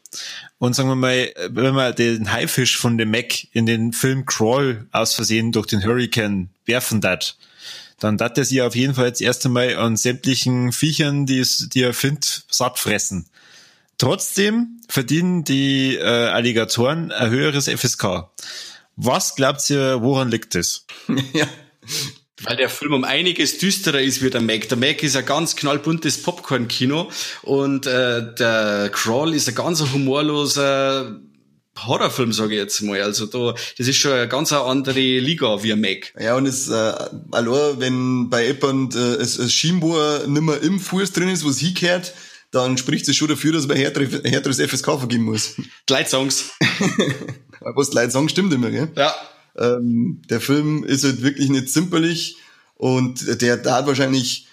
Und 0.58 0.74
sagen 0.74 0.88
wir 0.88 0.96
mal, 0.96 1.32
wenn 1.50 1.74
man 1.74 1.94
den 1.94 2.32
Haifisch 2.32 2.78
von 2.78 2.96
dem 2.98 3.10
Mac 3.10 3.44
in 3.52 3.66
den 3.66 3.92
Film 3.92 4.24
Crawl 4.26 4.86
aus 4.92 5.14
Versehen 5.14 5.52
durch 5.52 5.66
den 5.66 5.84
Hurricane 5.84 6.48
werfen 6.66 7.00
darf, 7.00 7.34
dann 7.98 8.16
darf 8.16 8.36
er 8.36 8.44
sich 8.44 8.62
auf 8.62 8.76
jeden 8.76 8.94
Fall 8.94 9.06
jetzt 9.06 9.20
erst 9.20 9.44
einmal 9.46 9.76
an 9.76 9.96
sämtlichen 9.96 10.72
Viechern, 10.72 11.26
die, 11.26 11.40
es, 11.40 11.68
die 11.68 11.82
er 11.82 11.94
findet, 11.94 12.44
satt 12.48 12.78
fressen. 12.78 13.26
Trotzdem 13.98 14.80
verdienen 14.88 15.44
die 15.44 15.96
äh, 15.96 16.02
Alligatoren 16.02 17.10
ein 17.10 17.30
höheres 17.30 17.68
FSK. 17.68 18.28
Was 18.94 19.34
glaubt 19.34 19.68
ihr, 19.70 20.02
woran 20.02 20.30
liegt 20.30 20.54
das? 20.54 20.86
ja. 21.32 21.46
Weil 22.42 22.56
der 22.56 22.68
Film 22.68 22.94
um 22.94 23.02
einiges 23.02 23.58
düsterer 23.58 24.00
ist 24.00 24.22
wie 24.22 24.30
der 24.30 24.40
Mac. 24.40 24.68
Der 24.68 24.78
Mac 24.78 25.02
ist 25.02 25.16
ein 25.16 25.26
ganz 25.26 25.56
knallbuntes 25.56 26.22
Popcorn-Kino 26.22 27.10
und 27.42 27.86
äh, 27.86 28.34
der 28.34 28.90
Crawl 28.92 29.34
ist 29.34 29.48
ein 29.48 29.56
ganz 29.56 29.80
humorloser 29.80 31.18
Horrorfilm, 31.86 32.32
sage 32.32 32.54
ich 32.54 32.60
jetzt 32.60 32.80
mal. 32.82 33.00
Also 33.02 33.26
da, 33.26 33.54
das 33.76 33.86
ist 33.88 33.96
schon 33.96 34.12
eine 34.12 34.28
ganz 34.28 34.52
andere 34.52 34.98
Liga 34.98 35.62
wie 35.62 35.72
ein 35.72 35.80
Mac. 35.80 36.12
Ja, 36.18 36.36
und 36.36 36.46
es, 36.46 36.68
äh, 36.68 36.92
allein, 37.30 37.78
wenn 37.80 38.30
bei 38.30 38.46
jemand 38.46 38.94
äh, 38.94 39.14
es, 39.16 39.38
es 39.38 39.52
Schienbohr 39.52 40.26
nimmer 40.26 40.60
im 40.60 40.80
Fuß 40.80 41.12
drin 41.12 41.28
ist, 41.28 41.44
wo 41.44 41.50
es 41.50 41.58
hingehört, 41.58 42.12
dann 42.50 42.78
spricht 42.78 43.06
es 43.08 43.16
schon 43.16 43.28
dafür, 43.28 43.52
dass 43.52 43.66
man 43.66 43.76
ein 43.76 43.82
härtere- 43.82 44.24
ein 44.24 44.30
härteres 44.30 44.58
FSK 44.60 44.98
vergeben 44.98 45.24
muss. 45.24 45.54
Die 45.88 45.92
Leitsongs. 45.92 46.50
Was 47.60 47.90
die 47.90 47.96
Leute 47.96 48.10
sagen, 48.12 48.28
stimmt 48.28 48.52
immer, 48.52 48.70
gell? 48.70 48.88
Ja. 48.96 49.14
Ähm, 49.56 50.22
der 50.30 50.40
Film 50.40 50.84
ist 50.84 51.04
halt 51.04 51.22
wirklich 51.22 51.48
nicht 51.48 51.70
zimperlich 51.70 52.36
und 52.76 53.42
der 53.42 53.56
da 53.56 53.86
wahrscheinlich, 53.86 54.46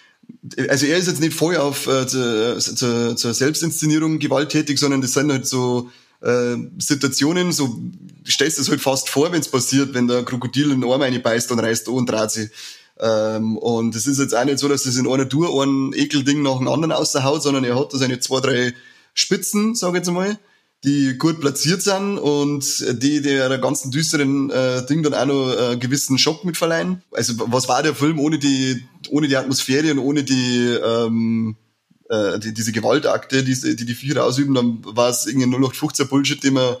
also 0.68 0.86
er 0.86 0.98
ist 0.98 1.06
jetzt 1.06 1.20
nicht 1.20 1.34
voll 1.34 1.56
auf 1.56 1.86
äh, 1.86 2.06
zur, 2.06 2.58
zur, 2.58 3.16
zur 3.16 3.32
Selbstinszenierung 3.34 4.18
gewalttätig, 4.18 4.78
sondern 4.78 5.00
das 5.00 5.12
sind 5.12 5.30
halt 5.30 5.46
so 5.46 5.90
äh, 6.20 6.56
Situationen, 6.78 7.52
so 7.52 7.66
du 7.68 8.30
stellst 8.30 8.58
es 8.58 8.68
halt 8.68 8.80
fast 8.80 9.08
vor, 9.08 9.32
wenn 9.32 9.40
es 9.40 9.48
passiert, 9.48 9.94
wenn 9.94 10.08
der 10.08 10.24
Krokodil 10.24 10.72
in 10.72 10.80
den 10.80 10.90
Arm 10.90 11.02
reinbeißt 11.02 11.50
und 11.52 11.60
reißt 11.60 11.88
an 11.88 11.94
und 11.94 12.10
dreht 12.10 12.30
sich. 12.30 12.50
Ähm, 12.98 13.58
und 13.58 13.94
es 13.94 14.06
ist 14.06 14.18
jetzt 14.18 14.34
auch 14.34 14.44
nicht 14.44 14.58
so, 14.58 14.68
dass 14.68 14.84
das 14.84 14.96
in 14.96 15.08
einer 15.08 15.28
Tour 15.28 15.62
ein 15.62 15.92
Ekelding 15.92 16.42
nach 16.42 16.58
dem 16.58 16.68
anderen 16.68 16.92
aus 16.92 17.12
der 17.12 17.24
Haut, 17.24 17.42
sondern 17.42 17.64
er 17.64 17.78
hat 17.78 17.92
da 17.92 17.98
seine 17.98 18.20
zwei, 18.20 18.40
drei 18.40 18.74
Spitzen, 19.12 19.74
sag 19.74 19.90
ich 19.90 19.96
jetzt 19.96 20.10
mal, 20.10 20.38
die 20.84 21.16
gut 21.18 21.40
platziert 21.40 21.82
sind 21.82 22.18
und 22.18 23.02
die 23.02 23.20
der 23.20 23.58
ganzen 23.58 23.90
düsteren 23.90 24.50
äh, 24.50 24.84
Ding 24.86 25.02
dann 25.02 25.14
auch 25.14 25.26
noch 25.26 25.52
äh, 25.52 25.72
einen 25.72 25.80
gewissen 25.80 26.18
Schock 26.18 26.44
mit 26.44 26.56
verleihen. 26.56 27.02
Also 27.12 27.34
was 27.46 27.68
war 27.68 27.82
der 27.82 27.94
Film 27.94 28.18
ohne 28.18 28.38
die 28.38 28.84
ohne 29.08 29.28
die 29.28 29.36
Atmosphäre 29.36 29.90
und 29.92 29.98
ohne 29.98 30.22
die 30.22 30.76
ähm, 30.82 31.56
äh, 32.08 32.38
die, 32.38 32.54
diese 32.54 32.72
Gewaltakte, 32.72 33.42
die 33.42 33.54
die, 33.76 33.86
die 33.86 33.94
Vierer 33.94 34.24
ausüben, 34.24 34.54
dann 34.54 34.78
war 34.84 35.10
es 35.10 35.26
irgendwie 35.26 35.46
nur 35.46 35.60
noch 35.60 35.74
15 35.74 36.08
Bullshit, 36.08 36.42
den 36.42 36.54
wir 36.54 36.80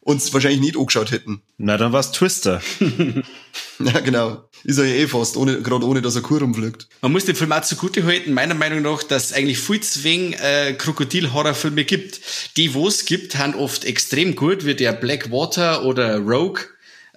uns 0.00 0.32
wahrscheinlich 0.32 0.60
nicht 0.60 0.76
angeschaut 0.76 1.10
hätten. 1.10 1.42
Na, 1.58 1.76
dann 1.76 1.92
war's 1.92 2.12
Twister. 2.12 2.62
Ja, 3.78 4.00
genau. 4.00 4.48
Ist 4.64 4.78
er 4.78 4.86
ja 4.86 4.94
eh 4.94 5.06
fast, 5.06 5.36
ohne, 5.36 5.60
gerade 5.60 5.86
ohne, 5.86 6.00
dass 6.00 6.16
er 6.16 6.22
Kur 6.22 6.40
rumfliegt. 6.40 6.88
Man 7.02 7.12
muss 7.12 7.26
den 7.26 7.36
Film 7.36 7.52
auch 7.52 7.60
zugute 7.60 8.04
halten, 8.04 8.32
meiner 8.32 8.54
Meinung 8.54 8.82
nach, 8.82 9.02
dass 9.02 9.26
es 9.26 9.32
eigentlich 9.32 9.58
viel 9.58 9.80
zu 9.80 10.02
wenig 10.02 10.40
äh, 10.40 10.72
Krokodil-Horrorfilme 10.72 11.84
gibt. 11.84 12.20
Die, 12.56 12.72
wo 12.74 12.88
es 12.88 13.04
gibt, 13.04 13.36
haben 13.36 13.54
oft 13.54 13.84
extrem 13.84 14.34
gut, 14.34 14.64
wie 14.64 14.74
der 14.74 14.92
Blackwater 14.92 15.84
oder 15.84 16.18
Rogue. 16.18 16.62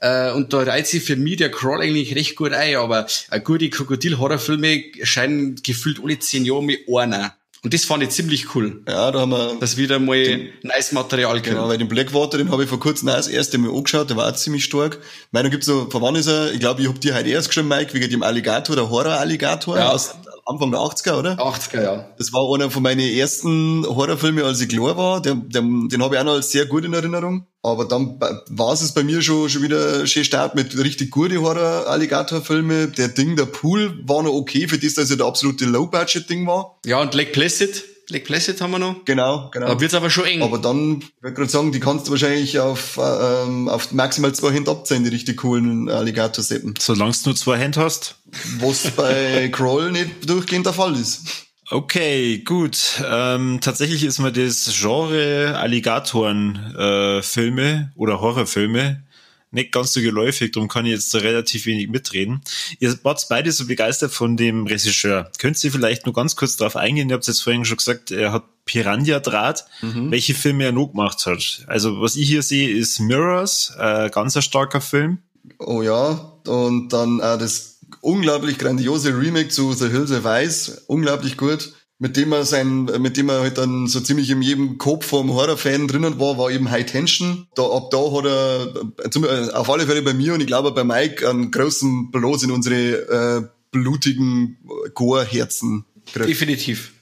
Äh, 0.02 0.32
und 0.32 0.54
da 0.54 0.60
reiht 0.60 0.88
sich 0.88 1.04
für 1.04 1.16
mich 1.16 1.38
der 1.38 1.52
Crawl 1.52 1.82
eigentlich 1.82 2.16
recht 2.16 2.36
gut 2.36 2.54
ein, 2.54 2.76
aber 2.76 3.08
äh, 3.32 3.40
gute 3.40 3.70
Krokodil-Horrorfilme 3.70 4.84
scheinen 5.04 5.56
gefühlt 5.64 6.02
alle 6.04 6.20
zehn 6.20 6.46
Jahre 6.46 6.64
mit 6.64 6.82
einer. 6.94 7.36
Und 7.62 7.74
das 7.74 7.84
fand 7.84 8.02
ich 8.04 8.10
ziemlich 8.12 8.56
cool, 8.56 8.82
Ja, 8.88 9.12
da 9.12 9.20
haben 9.20 9.32
wir 9.32 9.58
dass 9.60 9.76
wieder 9.76 10.00
mal 10.00 10.50
nice 10.64 10.94
Material 10.94 11.42
Genau, 11.42 11.58
kommt. 11.62 11.70
weil 11.72 11.78
den 11.78 11.90
Blackwater, 11.90 12.38
den 12.38 12.52
habe 12.52 12.64
ich 12.64 12.70
vor 12.70 12.80
kurzem 12.80 13.10
auch 13.10 13.16
das 13.16 13.28
erste 13.28 13.58
Mal 13.58 13.70
angeschaut, 13.76 14.10
der 14.10 14.16
war 14.18 14.30
auch 14.32 14.36
ziemlich 14.36 14.64
stark. 14.64 14.98
Ich 15.02 15.28
meine, 15.34 15.50
da 15.50 15.52
gibt's 15.52 15.66
so, 15.68 15.90
von 15.90 16.02
wann 16.02 16.16
ist 16.16 16.28
er? 16.28 16.54
Ich 16.54 16.60
glaube, 16.62 16.82
ich 16.82 16.88
hab 16.88 17.02
dir 17.02 17.16
heute 17.16 17.28
erst 17.30 17.50
geschrieben, 17.50 17.68
Mike, 17.68 17.94
wegen 17.94 18.10
dem 18.10 18.24
Alligator, 18.24 18.76
der 18.78 18.90
Horror-Alligator 18.90 19.78
Ja. 19.78 19.90
aus 19.92 20.16
Anfang 20.50 20.72
der 20.72 20.80
80er, 20.80 21.20
oder? 21.20 21.34
80er, 21.38 21.84
ja. 21.84 22.06
Das 22.18 22.34
war 22.34 22.54
einer 22.54 22.72
von 22.72 22.82
meinen 22.82 23.02
ersten 23.02 23.86
Horrorfilmen, 23.86 24.44
als 24.44 24.60
ich 24.62 24.70
klar 24.70 24.98
war. 24.98 25.22
Der, 25.22 25.36
der, 25.36 25.62
den 25.62 26.04
habe 26.04 26.16
ich 26.16 26.22
auch 26.22 26.26
noch 26.26 26.34
als 26.34 26.52
sehr 26.52 26.66
gut 26.66 26.86
in 26.86 26.94
Erinnerung. 26.94 27.46
Aber 27.62 27.86
dann 27.86 28.20
war 28.20 28.74
es 28.74 28.92
bei 28.94 29.04
mir 29.04 29.22
schon, 29.22 29.48
schon 29.50 29.62
wieder 29.62 30.08
schön 30.08 30.24
stark 30.24 30.56
mit 30.56 30.76
richtig 30.78 31.12
gute 31.12 31.42
Horror-Alligator-Filme. 31.42 32.88
Der 32.88 33.10
Ding, 33.10 33.36
der 33.36 33.46
Pool 33.46 34.00
war 34.08 34.24
noch 34.24 34.34
okay, 34.34 34.68
für 34.68 34.80
das, 34.80 34.96
dass 34.96 35.12
er 35.12 35.18
der 35.18 35.28
absolute 35.28 35.66
Low-Budget-Ding 35.66 36.48
war. 36.48 36.80
Ja, 36.86 37.00
und 37.02 37.14
Lake 37.14 37.32
Placid. 37.32 37.84
Lake 38.10 38.26
Placid 38.26 38.60
haben 38.62 38.72
wir 38.72 38.80
noch. 38.80 39.06
Genau, 39.06 39.50
genau. 39.52 39.68
Da 39.68 39.80
wird's 39.80 39.94
aber 39.94 40.10
schon 40.10 40.26
eng. 40.26 40.42
Aber 40.42 40.58
dann, 40.58 41.02
ich 41.02 41.24
wollte 41.24 41.36
gerade 41.36 41.50
sagen, 41.52 41.72
die 41.72 41.80
kannst 41.80 42.08
du 42.08 42.12
wahrscheinlich 42.12 42.60
auf, 42.60 42.98
äh, 42.98 43.44
ähm, 43.44 43.70
auf 43.70 43.92
maximal 43.92 44.34
zwei 44.34 44.52
Hände 44.52 44.72
abzählen, 44.72 45.04
die 45.04 45.10
richtig 45.10 45.38
coolen 45.38 45.90
Alligator-Seppen. 45.90 46.76
Solange 46.80 47.12
du 47.12 47.30
nur 47.30 47.36
zwei 47.36 47.58
Hände 47.58 47.82
hast. 47.82 48.16
Was 48.60 48.92
bei 48.92 49.50
Crawl 49.52 49.92
nicht 49.92 50.30
durchgehend 50.30 50.66
der 50.66 50.74
Fall 50.74 50.96
ist. 50.96 51.50
Okay, 51.72 52.40
gut. 52.40 53.04
Ähm, 53.08 53.60
tatsächlich 53.62 54.04
ist 54.04 54.18
mir 54.18 54.32
das 54.32 54.72
Genre 54.80 55.56
Alligatoren-Filme 55.60 57.20
äh, 57.20 57.22
Filme 57.22 57.92
oder 57.96 58.22
Horrorfilme 58.22 59.04
nicht 59.52 59.72
ganz 59.72 59.94
so 59.94 60.02
geläufig, 60.02 60.52
darum 60.52 60.70
kann 60.70 60.86
ich 60.86 60.92
jetzt 60.92 61.14
relativ 61.16 61.66
wenig 61.66 61.90
mitreden. 61.90 62.42
Ihr 62.80 62.98
wart 63.04 63.26
beide 63.30 63.52
so 63.52 63.66
begeistert 63.66 64.12
von 64.12 64.38
dem 64.38 64.68
Regisseur. 64.68 65.32
Könnt 65.40 65.64
ihr 65.64 65.72
vielleicht 65.72 66.06
nur 66.06 66.14
ganz 66.14 66.36
kurz 66.36 66.58
darauf 66.58 66.76
eingehen? 66.76 67.10
Ihr 67.10 67.16
habt 67.16 67.28
jetzt 67.28 67.42
vorhin 67.42 67.66
schon 67.66 67.78
gesagt, 67.78 68.12
er 68.12 68.32
hat 68.32 68.44
Piranha-Draht, 68.66 69.66
welche 69.82 70.36
Filme 70.36 70.66
er 70.66 70.72
noch 70.72 70.90
gemacht 70.90 71.26
hat. 71.26 71.64
Also 71.68 72.02
was 72.02 72.16
ich 72.16 72.28
hier 72.28 72.44
sehe, 72.44 72.70
ist 72.70 73.00
Mirrors, 73.00 73.74
äh, 73.80 74.10
ganz 74.12 74.36
ein 74.36 74.44
starker 74.44 74.82
Film. 74.82 75.20
Oh 75.58 75.82
ja, 75.82 76.40
und 76.46 76.90
dann 76.90 77.20
auch 77.22 77.40
das 77.40 77.80
unglaublich 78.02 78.58
grandiose 78.60 79.18
Remake 79.18 79.50
zu 79.50 79.74
The 79.74 79.90
Hills 79.90 80.12
of 80.12 80.26
Ice, 80.26 80.84
unglaublich 80.88 81.38
gut. 81.38 81.74
Mit 82.02 82.16
dem 82.16 82.32
er 82.32 82.46
sein, 82.46 82.86
mit 82.86 83.18
dem 83.18 83.28
er 83.28 83.42
halt 83.42 83.58
dann 83.58 83.88
so 83.88 84.00
ziemlich 84.00 84.30
in 84.30 84.42
jedem 84.42 84.78
Kopf 84.78 85.06
vom 85.06 85.34
Horrorfan 85.34 85.90
drinnen 85.90 86.18
war, 86.18 86.38
war 86.38 86.50
eben 86.50 86.72
High 86.72 86.86
Tension. 86.86 87.48
Da, 87.56 87.64
ab 87.64 87.92
da 87.92 87.98
hat 87.98 88.26
er, 88.26 89.50
äh, 89.50 89.52
auf 89.52 89.70
alle 89.70 89.86
Fälle 89.86 90.02
bei 90.02 90.14
mir 90.14 90.34
und 90.34 90.40
ich 90.40 90.48
glaube 90.48 90.72
bei 90.72 90.86
Mike, 90.86 91.30
einen 91.30 91.52
großen 91.52 92.10
Bloß 92.10 92.44
in 92.44 92.52
unsere 92.52 92.76
äh, 92.78 93.48
blutigen 93.72 94.58
Gore-Herzen. 94.94 95.86
Definitiv. 96.16 96.94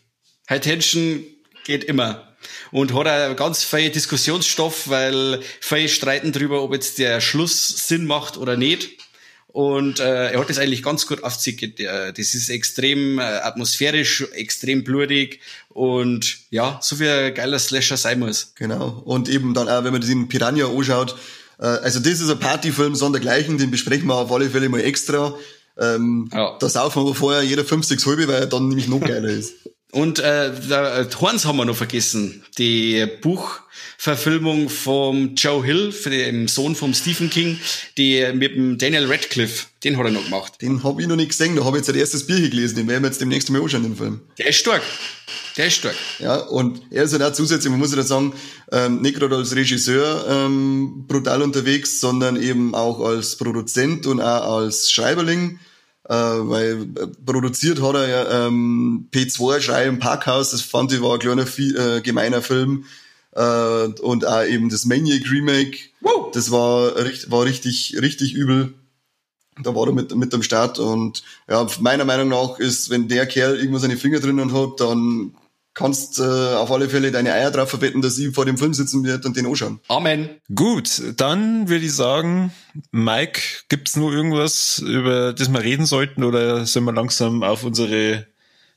High 0.49 0.61
Tension 0.61 1.23
geht 1.63 1.83
immer. 1.83 2.35
Und 2.71 2.93
hat 2.93 3.07
auch 3.07 3.35
ganz 3.35 3.63
viel 3.63 3.89
Diskussionsstoff, 3.89 4.89
weil 4.89 5.41
viele 5.59 5.89
streiten 5.89 6.31
drüber, 6.31 6.63
ob 6.63 6.73
jetzt 6.73 6.97
der 6.97 7.21
Schluss 7.21 7.87
Sinn 7.87 8.05
macht 8.05 8.37
oder 8.37 8.57
nicht. 8.57 8.96
Und 9.57 9.99
äh, 9.99 10.33
er 10.33 10.39
hat 10.39 10.51
das 10.51 10.59
eigentlich 10.59 10.83
ganz 10.83 11.07
gut 11.07 11.23
aufgezeigt. 11.23 11.79
Der- 11.79 12.11
Das 12.13 12.35
ist 12.35 12.47
extrem 12.49 13.17
äh, 13.17 13.23
atmosphärisch, 13.23 14.23
extrem 14.33 14.83
blutig 14.83 15.39
und 15.69 16.37
ja, 16.51 16.77
so 16.83 16.99
wie 16.99 17.09
ein 17.09 17.33
geiler 17.33 17.57
Slasher 17.57 17.97
sein 17.97 18.19
muss. 18.19 18.51
Genau. 18.53 19.01
Und 19.03 19.29
eben 19.29 19.55
dann 19.55 19.67
auch, 19.67 19.83
wenn 19.83 19.93
man 19.93 20.01
den 20.01 20.27
Piranha 20.27 20.67
anschaut, 20.67 21.15
äh, 21.59 21.65
also 21.65 21.99
das 21.99 22.19
ist 22.19 22.29
ein 22.29 22.37
Partyfilm 22.39 22.93
sondergleichen, 22.93 23.57
den 23.57 23.71
besprechen 23.71 24.05
wir 24.07 24.13
auf 24.15 24.31
alle 24.31 24.47
Fälle 24.51 24.69
mal 24.69 24.81
extra. 24.81 25.33
Ähm, 25.79 26.29
Ja. 26.31 26.55
Da 26.59 26.69
saufen 26.69 27.03
wir 27.05 27.15
vorher 27.15 27.41
jeder 27.41 27.65
fünf, 27.65 27.83
sechs 27.87 28.05
halbe, 28.05 28.27
weil 28.27 28.41
er 28.41 28.45
dann 28.45 28.67
nämlich 28.67 28.87
noch 28.87 28.99
geiler 29.01 29.29
ist. 29.29 29.53
Und 29.91 30.19
äh, 30.19 30.49
äh, 30.49 31.07
Horns 31.21 31.45
haben 31.45 31.57
wir 31.57 31.65
noch 31.65 31.77
vergessen. 31.77 32.43
Die 32.57 33.07
Buchverfilmung 33.21 34.67
vom 34.67 35.35
Joe 35.35 35.63
Hill, 35.63 35.93
den 36.05 36.49
Sohn 36.49 36.75
vom 36.75 36.93
Stephen 36.93 37.29
King, 37.29 37.57
die 37.97 38.25
mit 38.33 38.55
dem 38.55 38.77
Daniel 38.77 39.05
Radcliffe, 39.05 39.67
den 39.85 39.97
hat 39.97 40.05
er 40.05 40.11
noch 40.11 40.25
gemacht. 40.25 40.61
Den 40.61 40.83
habe 40.83 41.01
ich 41.01 41.07
noch 41.07 41.15
nicht 41.15 41.29
gesehen, 41.29 41.55
da 41.55 41.63
habe 41.63 41.77
ich 41.77 41.81
jetzt 41.81 41.89
ein 41.89 41.99
erstes 41.99 42.27
Bier 42.27 42.35
hier 42.35 42.49
gelesen, 42.49 42.75
den 42.75 42.87
werden 42.89 43.03
wir 43.03 43.07
jetzt 43.07 43.21
demnächst 43.21 43.49
mal 43.49 43.61
anschauen, 43.61 43.83
den 43.83 43.95
Film. 43.95 44.19
Der 44.37 44.47
ist 44.47 44.57
stark. 44.57 44.83
Der 45.55 45.67
ist 45.67 45.75
stark. 45.75 45.95
Ja, 46.19 46.35
und 46.35 46.81
er 46.91 47.03
ist 47.03 47.13
halt 47.13 47.23
auch 47.23 47.31
zusätzlich, 47.31 47.71
man 47.71 47.79
muss 47.79 47.95
ja 47.95 48.03
sagen, 48.03 48.33
ähm, 48.73 49.01
nicht 49.01 49.15
gerade 49.15 49.37
als 49.37 49.55
Regisseur 49.55 50.25
ähm, 50.29 51.05
brutal 51.07 51.41
unterwegs, 51.41 52.01
sondern 52.01 52.41
eben 52.41 52.75
auch 52.75 52.99
als 52.99 53.37
Produzent 53.37 54.05
und 54.05 54.19
auch 54.19 54.57
als 54.59 54.91
Schreiberling. 54.91 55.59
Äh, 56.09 56.13
weil 56.13 56.87
äh, 56.95 57.07
produziert 57.25 57.81
hat 57.81 57.95
er 57.95 58.07
ja 58.07 58.47
ähm, 58.47 59.09
P2 59.11 59.59
Schrei 59.59 59.85
im 59.87 59.99
Parkhaus, 59.99 60.51
das 60.51 60.61
fand 60.61 60.93
ich 60.93 61.01
war 61.01 61.15
ein 61.15 61.19
kleiner 61.19 61.45
äh, 61.45 62.01
gemeiner 62.01 62.41
Film. 62.41 62.85
Äh, 63.35 63.87
und 64.01 64.25
auch 64.25 64.45
eben 64.45 64.69
das 64.69 64.85
Maniac 64.85 65.29
Remake, 65.29 65.77
Wow. 65.99 66.31
das 66.31 66.49
war, 66.49 66.95
war 66.95 67.43
richtig, 67.43 67.97
richtig 68.01 68.33
übel. 68.33 68.73
Da 69.61 69.75
war 69.75 69.87
er 69.87 69.93
mit, 69.93 70.15
mit 70.15 70.33
am 70.33 70.43
Start 70.43 70.79
und 70.79 71.23
ja, 71.49 71.67
meiner 71.79 72.05
Meinung 72.05 72.29
nach 72.29 72.59
ist, 72.59 72.89
wenn 72.89 73.07
der 73.07 73.25
Kerl 73.25 73.57
irgendwo 73.57 73.79
seine 73.79 73.97
Finger 73.97 74.19
drinnen 74.19 74.53
hat, 74.53 74.79
dann 74.79 75.35
kannst 75.77 76.19
äh, 76.19 76.23
auf 76.23 76.71
alle 76.71 76.89
Fälle 76.89 77.11
deine 77.11 77.33
Eier 77.33 77.51
drauf 77.51 77.69
verbetten, 77.69 78.01
dass 78.01 78.17
ich 78.17 78.33
vor 78.33 78.45
dem 78.45 78.57
Film 78.57 78.73
sitzen 78.73 79.03
wird 79.03 79.25
und 79.25 79.37
den 79.37 79.45
anschauen. 79.45 79.79
Amen. 79.87 80.29
Gut, 80.53 81.01
dann 81.17 81.69
würde 81.69 81.85
ich 81.85 81.93
sagen, 81.93 82.51
Mike, 82.91 83.41
gibt's 83.69 83.95
nur 83.95 84.11
irgendwas, 84.11 84.79
über 84.79 85.33
das 85.33 85.49
wir 85.49 85.61
reden 85.61 85.85
sollten 85.85 86.23
oder 86.23 86.65
sollen 86.65 86.85
wir 86.85 86.93
langsam 86.93 87.43
auf 87.43 87.63
unsere 87.63 88.25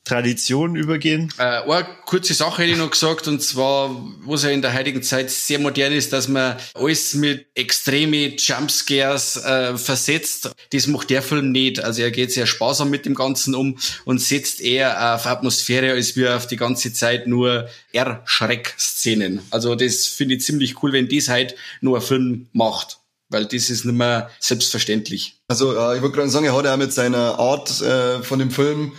Tradition 0.03 0.75
übergehen? 0.75 1.31
Äh, 1.37 1.61
eine 1.61 1.87
kurze 2.05 2.33
Sache 2.33 2.63
hätte 2.63 2.71
ich 2.71 2.77
noch 2.77 2.89
gesagt, 2.89 3.27
und 3.27 3.41
zwar, 3.41 3.95
was 4.25 4.43
ja 4.43 4.49
in 4.49 4.61
der 4.61 4.73
heutigen 4.73 5.03
Zeit 5.03 5.29
sehr 5.29 5.59
modern 5.59 5.93
ist, 5.93 6.11
dass 6.11 6.27
man 6.27 6.57
alles 6.73 7.13
mit 7.13 7.45
extreme 7.53 8.35
Jumpscares 8.35 9.37
äh, 9.37 9.77
versetzt. 9.77 10.51
Das 10.71 10.87
macht 10.87 11.11
der 11.11 11.21
Film 11.21 11.51
nicht. 11.51 11.83
Also 11.83 12.01
er 12.01 12.11
geht 12.11 12.31
sehr 12.31 12.47
sparsam 12.47 12.89
mit 12.89 13.05
dem 13.05 13.13
Ganzen 13.13 13.53
um 13.53 13.77
und 14.05 14.19
setzt 14.19 14.59
eher 14.59 15.15
auf 15.15 15.27
Atmosphäre 15.27 15.91
als 15.91 16.15
wir 16.15 16.35
auf 16.35 16.47
die 16.47 16.57
ganze 16.57 16.93
Zeit 16.93 17.27
nur 17.27 17.69
Erschreckszenen. 17.93 19.41
Also 19.51 19.75
das 19.75 20.07
finde 20.07 20.35
ich 20.35 20.41
ziemlich 20.41 20.81
cool, 20.81 20.93
wenn 20.93 21.09
das 21.09 21.29
halt 21.29 21.55
nur 21.81 21.97
ein 21.97 22.03
Film 22.03 22.47
macht 22.53 22.97
weil 23.31 23.45
das 23.45 23.69
ist 23.69 23.85
nicht 23.85 23.95
mehr 23.95 24.29
selbstverständlich. 24.41 25.39
Also 25.47 25.71
äh, 25.71 25.95
ich 25.95 26.01
wollte 26.01 26.17
gerade 26.17 26.29
sagen, 26.29 26.45
er 26.45 26.53
hat 26.53 26.65
ja 26.65 26.75
mit 26.75 26.91
seiner 26.91 27.39
Art 27.39 27.81
äh, 27.81 28.21
von 28.23 28.39
dem 28.39 28.51
Film 28.51 28.91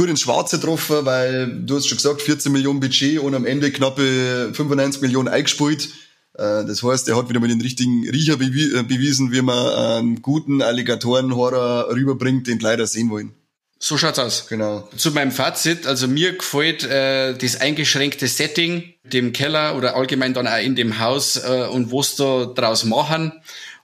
gut 0.00 0.08
ins 0.08 0.22
Schwarze 0.22 0.58
getroffen, 0.58 1.04
weil 1.04 1.60
du 1.66 1.76
hast 1.76 1.86
schon 1.86 1.98
gesagt, 1.98 2.22
14 2.22 2.50
Millionen 2.50 2.80
Budget 2.80 3.18
und 3.18 3.34
am 3.34 3.44
Ende 3.44 3.70
knappe 3.70 4.50
95 4.54 5.02
Millionen 5.02 5.28
eingespielt. 5.28 5.90
Äh, 6.32 6.64
das 6.64 6.82
heißt, 6.82 7.06
er 7.10 7.18
hat 7.18 7.28
wieder 7.28 7.38
mal 7.38 7.48
den 7.48 7.60
richtigen 7.60 8.08
Riecher 8.08 8.40
äh, 8.40 8.82
bewiesen, 8.82 9.30
wie 9.30 9.42
man 9.42 9.58
einen 9.58 10.22
guten 10.22 10.62
Alligatoren-Horror 10.62 11.94
rüberbringt, 11.94 12.46
den 12.46 12.60
leider 12.60 12.86
sehen 12.86 13.10
wollen. 13.10 13.34
So 13.78 13.98
schaut's 13.98 14.18
aus. 14.18 14.46
Genau. 14.48 14.88
Zu 14.96 15.10
meinem 15.10 15.32
Fazit, 15.32 15.86
also 15.86 16.08
mir 16.08 16.32
gefällt 16.32 16.82
äh, 16.84 17.34
das 17.34 17.60
eingeschränkte 17.60 18.26
Setting, 18.26 18.94
dem 19.04 19.34
Keller 19.34 19.76
oder 19.76 19.96
allgemein 19.96 20.32
dann 20.32 20.46
auch 20.46 20.62
in 20.62 20.76
dem 20.76 20.98
Haus 20.98 21.36
äh, 21.36 21.66
und 21.70 21.92
was 21.92 22.16
da 22.16 22.46
draus 22.46 22.84
machen. 22.84 23.32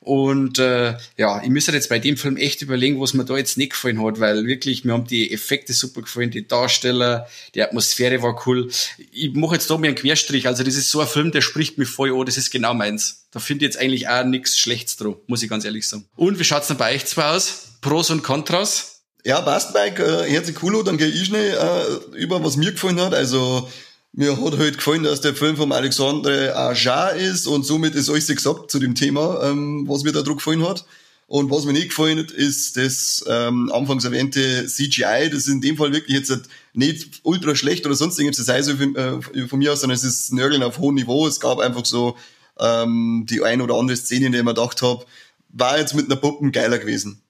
Und 0.07 0.61
äh, 0.61 0.97
ja, 1.17 1.43
ich 1.43 1.49
müsste 1.49 1.73
jetzt 1.73 1.89
bei 1.89 1.99
dem 1.99 2.17
Film 2.17 2.37
echt 2.37 2.63
überlegen, 2.63 3.01
was 3.01 3.13
mir 3.13 3.25
da 3.25 3.37
jetzt 3.37 3.59
nicht 3.59 3.71
gefallen 3.71 4.01
hat, 4.05 4.21
weil 4.21 4.47
wirklich, 4.47 4.85
mir 4.85 4.93
haben 4.93 5.09
die 5.09 5.33
Effekte 5.33 5.73
super 5.73 6.03
gefallen, 6.03 6.31
die 6.31 6.47
Darsteller, 6.47 7.27
die 7.57 7.63
Atmosphäre 7.65 8.23
war 8.23 8.41
cool. 8.47 8.71
Ich 9.11 9.35
mache 9.35 9.57
jetzt 9.57 9.69
da 9.69 9.77
mir 9.77 9.89
einen 9.89 9.97
Querstrich. 9.97 10.47
Also 10.47 10.63
das 10.63 10.77
ist 10.77 10.93
so 10.93 11.01
ein 11.01 11.09
Film, 11.09 11.33
der 11.33 11.41
spricht 11.41 11.77
mich 11.77 11.89
voll 11.89 12.17
an, 12.17 12.25
das 12.25 12.37
ist 12.37 12.53
genau 12.53 12.73
meins. 12.73 13.27
Da 13.33 13.41
finde 13.41 13.65
ich 13.65 13.73
jetzt 13.73 13.83
eigentlich 13.83 14.07
auch 14.07 14.23
nichts 14.23 14.57
Schlechtes 14.57 14.97
dran, 14.97 15.17
muss 15.27 15.43
ich 15.43 15.51
ganz 15.51 15.65
ehrlich 15.65 15.89
sagen. 15.89 16.05
Und 16.15 16.39
wie 16.39 16.45
schaut's 16.45 16.69
denn 16.69 16.77
bei 16.77 16.95
euch 16.95 17.05
zwei 17.07 17.25
aus? 17.25 17.73
Pros 17.81 18.11
und 18.11 18.23
Kontras? 18.23 19.03
Ja, 19.25 19.41
passt, 19.41 19.75
Mike. 19.75 20.01
Äh, 20.01 20.31
herzlich 20.31 20.63
cool. 20.63 20.85
Dann 20.85 20.99
gehe 20.99 21.09
ich 21.09 21.25
schnell 21.25 21.51
äh, 21.53 22.17
über, 22.17 22.45
was 22.45 22.57
mir 22.57 22.71
gefallen 22.71 23.01
hat. 23.01 23.13
Also 23.13 23.69
mir 24.17 24.41
hat 24.41 24.59
halt 24.59 24.79
gefallen, 24.79 25.03
dass 25.03 25.21
der 25.21 25.35
Film 25.35 25.57
von 25.57 25.71
Alexandre 25.73 26.57
Aja 26.57 27.09
ist 27.09 27.47
und 27.47 27.65
somit 27.65 27.95
ist 27.95 28.09
alles 28.09 28.27
gesagt 28.27 28.71
zu 28.71 28.79
dem 28.79 28.95
Thema, 28.95 29.43
ähm, 29.45 29.85
was 29.87 30.05
mir 30.05 30.13
da 30.13 30.23
drauf 30.23 30.39
gefallen 30.39 30.67
hat. 30.67 30.87
Und 31.29 31.51
was 31.51 31.65
mir 31.65 31.73
nicht 31.73 31.89
gefallen 31.89 32.21
hat, 32.21 32.31
ist 32.31 32.77
das 32.77 33.25
ähm, 33.29 33.71
anfangs 33.73 34.05
erwähnte 34.05 34.67
CGI. 34.67 35.29
Das 35.29 35.41
ist 35.41 35.49
in 35.49 35.61
dem 35.61 35.77
Fall 35.77 35.93
wirklich 35.93 36.17
jetzt 36.17 36.49
nicht 36.73 37.21
ultra 37.25 37.55
schlecht 37.55 37.85
oder 37.85 37.95
sonst 37.95 38.19
irgendwas, 38.19 38.47
das 38.47 38.55
heißt 38.55 38.71
äh, 38.71 39.49
von 39.49 39.59
mir 39.59 39.73
aus, 39.73 39.81
sondern 39.81 39.97
es 39.97 40.05
ist 40.05 40.33
Nörgeln 40.33 40.63
auf 40.63 40.79
hohem 40.79 40.95
Niveau. 40.95 41.27
Es 41.27 41.41
gab 41.41 41.59
einfach 41.59 41.85
so 41.85 42.17
ähm, 42.59 43.27
die 43.29 43.43
ein 43.43 43.61
oder 43.61 43.75
andere 43.75 43.97
Szene, 43.97 44.27
in 44.27 44.33
der 44.33 44.41
ich 44.41 44.45
mir 44.47 44.55
gedacht 44.55 44.81
habe, 44.81 45.05
war 45.49 45.79
jetzt 45.79 45.95
mit 45.95 46.07
einer 46.07 46.17
Puppen 46.17 46.53
geiler 46.53 46.79
gewesen. 46.79 47.21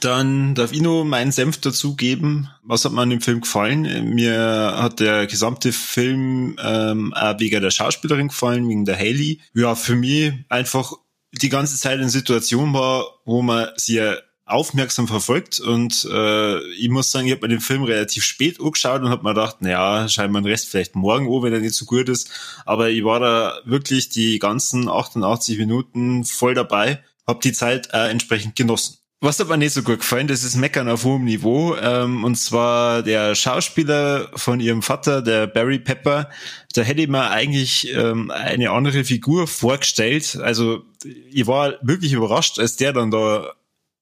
Dann 0.00 0.54
darf 0.54 0.72
ich 0.72 0.80
nur 0.80 1.04
meinen 1.04 1.32
Senf 1.32 1.60
dazugeben. 1.60 2.48
Was 2.62 2.84
hat 2.84 2.92
mir 2.92 3.02
an 3.02 3.10
dem 3.10 3.20
Film 3.20 3.40
gefallen? 3.40 4.14
Mir 4.14 4.74
hat 4.76 5.00
der 5.00 5.26
gesamte 5.26 5.72
Film 5.72 6.56
ähm, 6.62 7.12
auch 7.14 7.40
wegen 7.40 7.60
der 7.60 7.70
Schauspielerin 7.70 8.28
gefallen, 8.28 8.68
wegen 8.68 8.84
der 8.84 8.96
Haley. 8.96 9.40
Ja, 9.54 9.74
für 9.74 9.96
mich 9.96 10.34
einfach 10.48 10.92
die 11.32 11.48
ganze 11.48 11.76
Zeit 11.76 11.98
eine 11.98 12.10
Situation 12.10 12.72
war, 12.74 13.06
wo 13.24 13.42
man 13.42 13.68
sie 13.76 14.00
aufmerksam 14.44 15.08
verfolgt 15.08 15.60
und 15.60 16.06
äh, 16.10 16.58
ich 16.74 16.88
muss 16.90 17.10
sagen, 17.10 17.26
ich 17.26 17.32
habe 17.32 17.42
mir 17.42 17.54
den 17.54 17.60
Film 17.60 17.84
relativ 17.84 18.24
spät 18.24 18.60
angeschaut 18.60 19.00
und 19.00 19.08
habe 19.08 19.22
mir 19.22 19.34
gedacht, 19.34 19.62
naja, 19.62 20.08
scheinbar 20.08 20.42
den 20.42 20.50
Rest 20.50 20.68
vielleicht 20.68 20.94
morgen 20.94 21.26
an, 21.26 21.42
wenn 21.42 21.52
er 21.52 21.60
nicht 21.60 21.74
so 21.74 21.86
gut 21.86 22.08
ist. 22.08 22.30
Aber 22.66 22.90
ich 22.90 23.04
war 23.04 23.20
da 23.20 23.60
wirklich 23.64 24.10
die 24.10 24.38
ganzen 24.38 24.88
88 24.88 25.58
Minuten 25.58 26.24
voll 26.24 26.54
dabei, 26.54 27.02
habe 27.26 27.40
die 27.42 27.52
Zeit 27.52 27.88
äh, 27.92 28.10
entsprechend 28.10 28.56
genossen. 28.56 28.98
Was 29.24 29.38
hat 29.38 29.46
mir 29.46 29.56
nicht 29.56 29.72
so 29.72 29.84
gut 29.84 30.00
gefallen, 30.00 30.26
das 30.26 30.42
ist 30.42 30.56
Meckern 30.56 30.88
auf 30.88 31.04
hohem 31.04 31.24
Niveau. 31.24 31.76
Ähm, 31.76 32.24
und 32.24 32.34
zwar 32.34 33.04
der 33.04 33.36
Schauspieler 33.36 34.28
von 34.34 34.58
ihrem 34.58 34.82
Vater, 34.82 35.22
der 35.22 35.46
Barry 35.46 35.78
Pepper. 35.78 36.28
Da 36.74 36.82
hätte 36.82 37.02
ich 37.02 37.08
mir 37.08 37.30
eigentlich 37.30 37.94
ähm, 37.94 38.32
eine 38.32 38.70
andere 38.72 39.04
Figur 39.04 39.46
vorgestellt. 39.46 40.40
Also 40.42 40.82
ich 41.04 41.46
war 41.46 41.74
wirklich 41.82 42.14
überrascht, 42.14 42.58
als 42.58 42.74
der 42.74 42.92
dann 42.92 43.12
da 43.12 43.52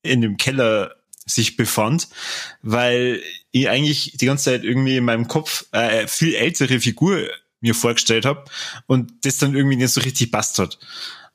in 0.03 0.23
dem 0.23 0.39
Keller 0.39 0.95
sich 1.27 1.59
befand, 1.59 2.09
weil 2.63 3.21
ich 3.51 3.69
eigentlich 3.69 4.17
die 4.17 4.25
ganze 4.25 4.45
Zeit 4.45 4.65
irgendwie 4.65 4.97
in 4.97 5.05
meinem 5.05 5.29
Kopf 5.29 5.67
eine 5.73 6.09
viel 6.09 6.35
ältere 6.35 6.81
Figur 6.81 7.29
mir 7.61 7.75
vorgestellt 7.75 8.25
habe 8.25 8.47
und 8.87 9.13
das 9.27 9.37
dann 9.37 9.55
irgendwie 9.55 9.77
nicht 9.77 9.93
so 9.93 10.01
richtig 10.01 10.33
passt 10.33 10.59
hat. 10.59 10.79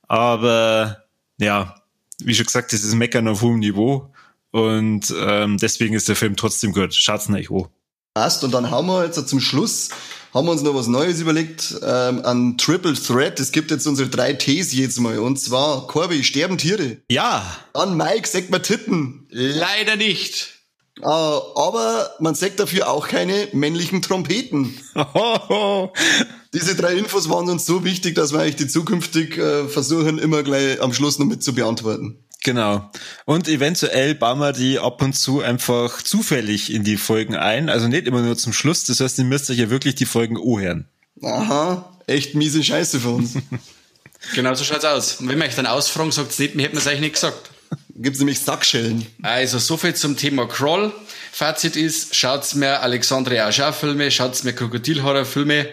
Aber 0.07 1.03
ja, 1.37 1.84
wie 2.23 2.35
schon 2.35 2.45
gesagt, 2.45 2.73
das 2.73 2.83
ist 2.83 2.95
Meckern 2.95 3.27
auf 3.27 3.41
hohem 3.41 3.59
Niveau. 3.59 4.11
Und 4.51 5.13
ähm, 5.17 5.57
deswegen 5.57 5.95
ist 5.95 6.07
der 6.07 6.15
Film 6.15 6.35
trotzdem 6.35 6.71
gut. 6.73 6.93
Schaut's 6.93 7.29
nicht 7.29 7.51
an. 7.51 7.67
Passt. 8.13 8.43
Und 8.43 8.53
dann 8.53 8.71
haben 8.71 8.87
wir 8.87 9.05
jetzt 9.05 9.27
zum 9.27 9.41
Schluss 9.41 9.89
haben 10.35 10.47
wir 10.47 10.51
uns 10.51 10.63
noch 10.63 10.75
was 10.75 10.87
Neues 10.87 11.21
überlegt, 11.21 11.75
ähm, 11.81 12.25
an 12.25 12.57
Triple 12.57 12.93
Threat. 12.93 13.39
Es 13.39 13.53
gibt 13.53 13.71
jetzt 13.71 13.87
unsere 13.87 14.09
drei 14.09 14.33
Ts 14.33 14.73
jetzt 14.73 14.99
mal. 14.99 15.17
Und 15.19 15.39
zwar, 15.39 15.87
Corby, 15.87 16.25
sterben 16.25 16.57
Tiere. 16.57 16.97
Ja. 17.09 17.45
Dann 17.73 17.95
Mike, 17.95 18.27
sagt 18.27 18.49
man 18.49 18.61
Titten. 18.61 19.27
Leider 19.29 19.95
nicht. 19.95 20.55
Äh, 21.01 21.05
aber 21.05 22.11
man 22.19 22.35
sagt 22.35 22.59
dafür 22.59 22.89
auch 22.89 23.07
keine 23.07 23.47
männlichen 23.53 24.01
Trompeten. 24.01 24.77
Diese 26.55 26.73
drei 26.73 26.93
Infos 26.93 27.29
waren 27.29 27.49
uns 27.49 27.65
so 27.65 27.83
wichtig, 27.83 28.15
dass 28.15 28.31
wir 28.31 28.39
eigentlich 28.39 28.55
die 28.55 28.67
zukünftig 28.67 29.37
äh, 29.37 29.67
versuchen, 29.67 30.17
immer 30.17 30.41
gleich 30.41 30.81
am 30.81 30.93
Schluss 30.93 31.19
noch 31.19 31.25
mit 31.25 31.43
zu 31.43 31.53
beantworten. 31.53 32.17
Genau. 32.45 32.89
Und 33.25 33.49
eventuell 33.49 34.15
bauen 34.15 34.39
wir 34.39 34.53
die 34.53 34.79
ab 34.79 35.01
und 35.01 35.13
zu 35.17 35.41
einfach 35.41 36.01
zufällig 36.01 36.71
in 36.71 36.85
die 36.85 36.95
Folgen 36.95 37.35
ein. 37.35 37.67
Also 37.67 37.89
nicht 37.89 38.07
immer 38.07 38.21
nur 38.21 38.37
zum 38.37 38.53
Schluss. 38.53 38.85
Das 38.85 39.01
heißt, 39.01 39.17
ihr 39.17 39.25
müsst 39.25 39.49
euch 39.49 39.57
ja 39.57 39.69
wirklich 39.69 39.95
die 39.95 40.05
Folgen 40.05 40.37
hören. 40.37 40.87
Aha, 41.21 41.91
echt 42.07 42.35
miese 42.35 42.63
Scheiße 42.63 43.01
für 43.01 43.09
uns. 43.09 43.33
genau 44.33 44.53
so 44.53 44.63
schaut's 44.63 44.85
aus. 44.85 45.15
Und 45.15 45.27
wenn 45.27 45.37
man 45.37 45.49
euch 45.49 45.55
dann 45.55 45.65
ausfragen, 45.65 46.13
sagt's 46.13 46.39
nicht, 46.39 46.55
mir 46.55 46.63
hätten 46.63 46.75
wir 46.75 46.79
es 46.79 46.87
eigentlich 46.87 47.01
nicht 47.01 47.15
gesagt. 47.15 47.49
Gibt's 47.95 48.19
nämlich 48.19 48.39
Sackschellen. 48.39 49.05
Also, 49.23 49.59
so 49.59 49.75
viel 49.75 49.93
zum 49.93 50.15
Thema 50.15 50.47
Crawl. 50.47 50.93
Fazit 51.33 51.75
ist, 51.75 52.15
schaut's 52.15 52.55
mir 52.55 52.79
Alexandre 52.79 53.43
Aja 53.43 53.73
Filme, 53.73 54.09
schaut's 54.09 54.43
mir 54.43 54.53
Krokodilhorror 54.53 55.25
Filme 55.25 55.67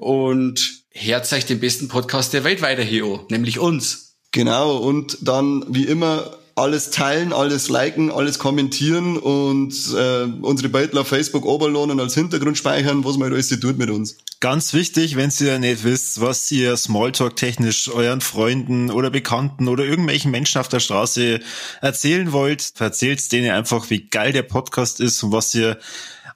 und 0.00 0.82
hört 0.90 1.32
euch 1.32 1.46
den 1.46 1.60
besten 1.60 1.88
Podcast 1.88 2.32
der 2.32 2.42
Welt 2.42 2.62
weiter 2.62 2.82
hier 2.82 3.06
an, 3.06 3.20
nämlich 3.30 3.58
uns. 3.58 4.16
Genau, 4.32 4.76
und 4.76 5.18
dann 5.20 5.64
wie 5.68 5.84
immer 5.84 6.36
alles 6.56 6.90
teilen, 6.90 7.32
alles 7.32 7.68
liken, 7.68 8.10
alles 8.10 8.38
kommentieren 8.38 9.16
und 9.16 9.72
äh, 9.96 10.24
unsere 10.42 10.68
Beitler 10.68 11.02
auf 11.02 11.08
Facebook 11.08 11.44
oberlohnen 11.44 11.98
und 11.98 12.00
als 12.00 12.14
Hintergrund 12.14 12.58
speichern, 12.58 13.04
was 13.04 13.16
man 13.16 13.24
halt 13.24 13.34
alles 13.34 13.48
tut 13.48 13.78
mit 13.78 13.90
uns. 13.90 14.18
Ganz 14.40 14.72
wichtig, 14.72 15.16
wenn 15.16 15.32
ihr 15.40 15.58
nicht 15.58 15.84
wisst, 15.84 16.20
was 16.20 16.50
ihr 16.50 16.76
Smalltalk-technisch 16.76 17.90
euren 17.90 18.20
Freunden 18.20 18.90
oder 18.90 19.10
Bekannten 19.10 19.68
oder 19.68 19.84
irgendwelchen 19.84 20.30
Menschen 20.30 20.60
auf 20.60 20.68
der 20.68 20.80
Straße 20.80 21.40
erzählen 21.80 22.32
wollt, 22.32 22.72
erzählt 22.78 23.30
denen 23.32 23.50
einfach, 23.50 23.90
wie 23.90 24.08
geil 24.08 24.32
der 24.32 24.42
Podcast 24.42 25.00
ist 25.00 25.22
und 25.22 25.32
was 25.32 25.54
ihr 25.54 25.78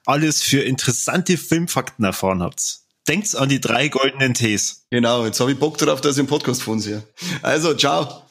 alles 0.05 0.43
für 0.43 0.61
interessante 0.61 1.37
Filmfakten 1.37 2.05
erfahren 2.05 2.43
habt. 2.43 2.84
Denkt 3.07 3.35
an 3.35 3.49
die 3.49 3.61
drei 3.61 3.87
goldenen 3.87 4.33
Ts. 4.33 4.87
Genau, 4.89 5.25
jetzt 5.25 5.39
habe 5.39 5.51
ich 5.51 5.59
Bock 5.59 5.77
darauf, 5.77 6.01
dass 6.01 6.15
ich 6.15 6.19
einen 6.19 6.27
Podcast 6.27 6.63
von 6.63 6.79
sehe. 6.79 7.03
Also, 7.43 7.75
ciao. 7.75 8.24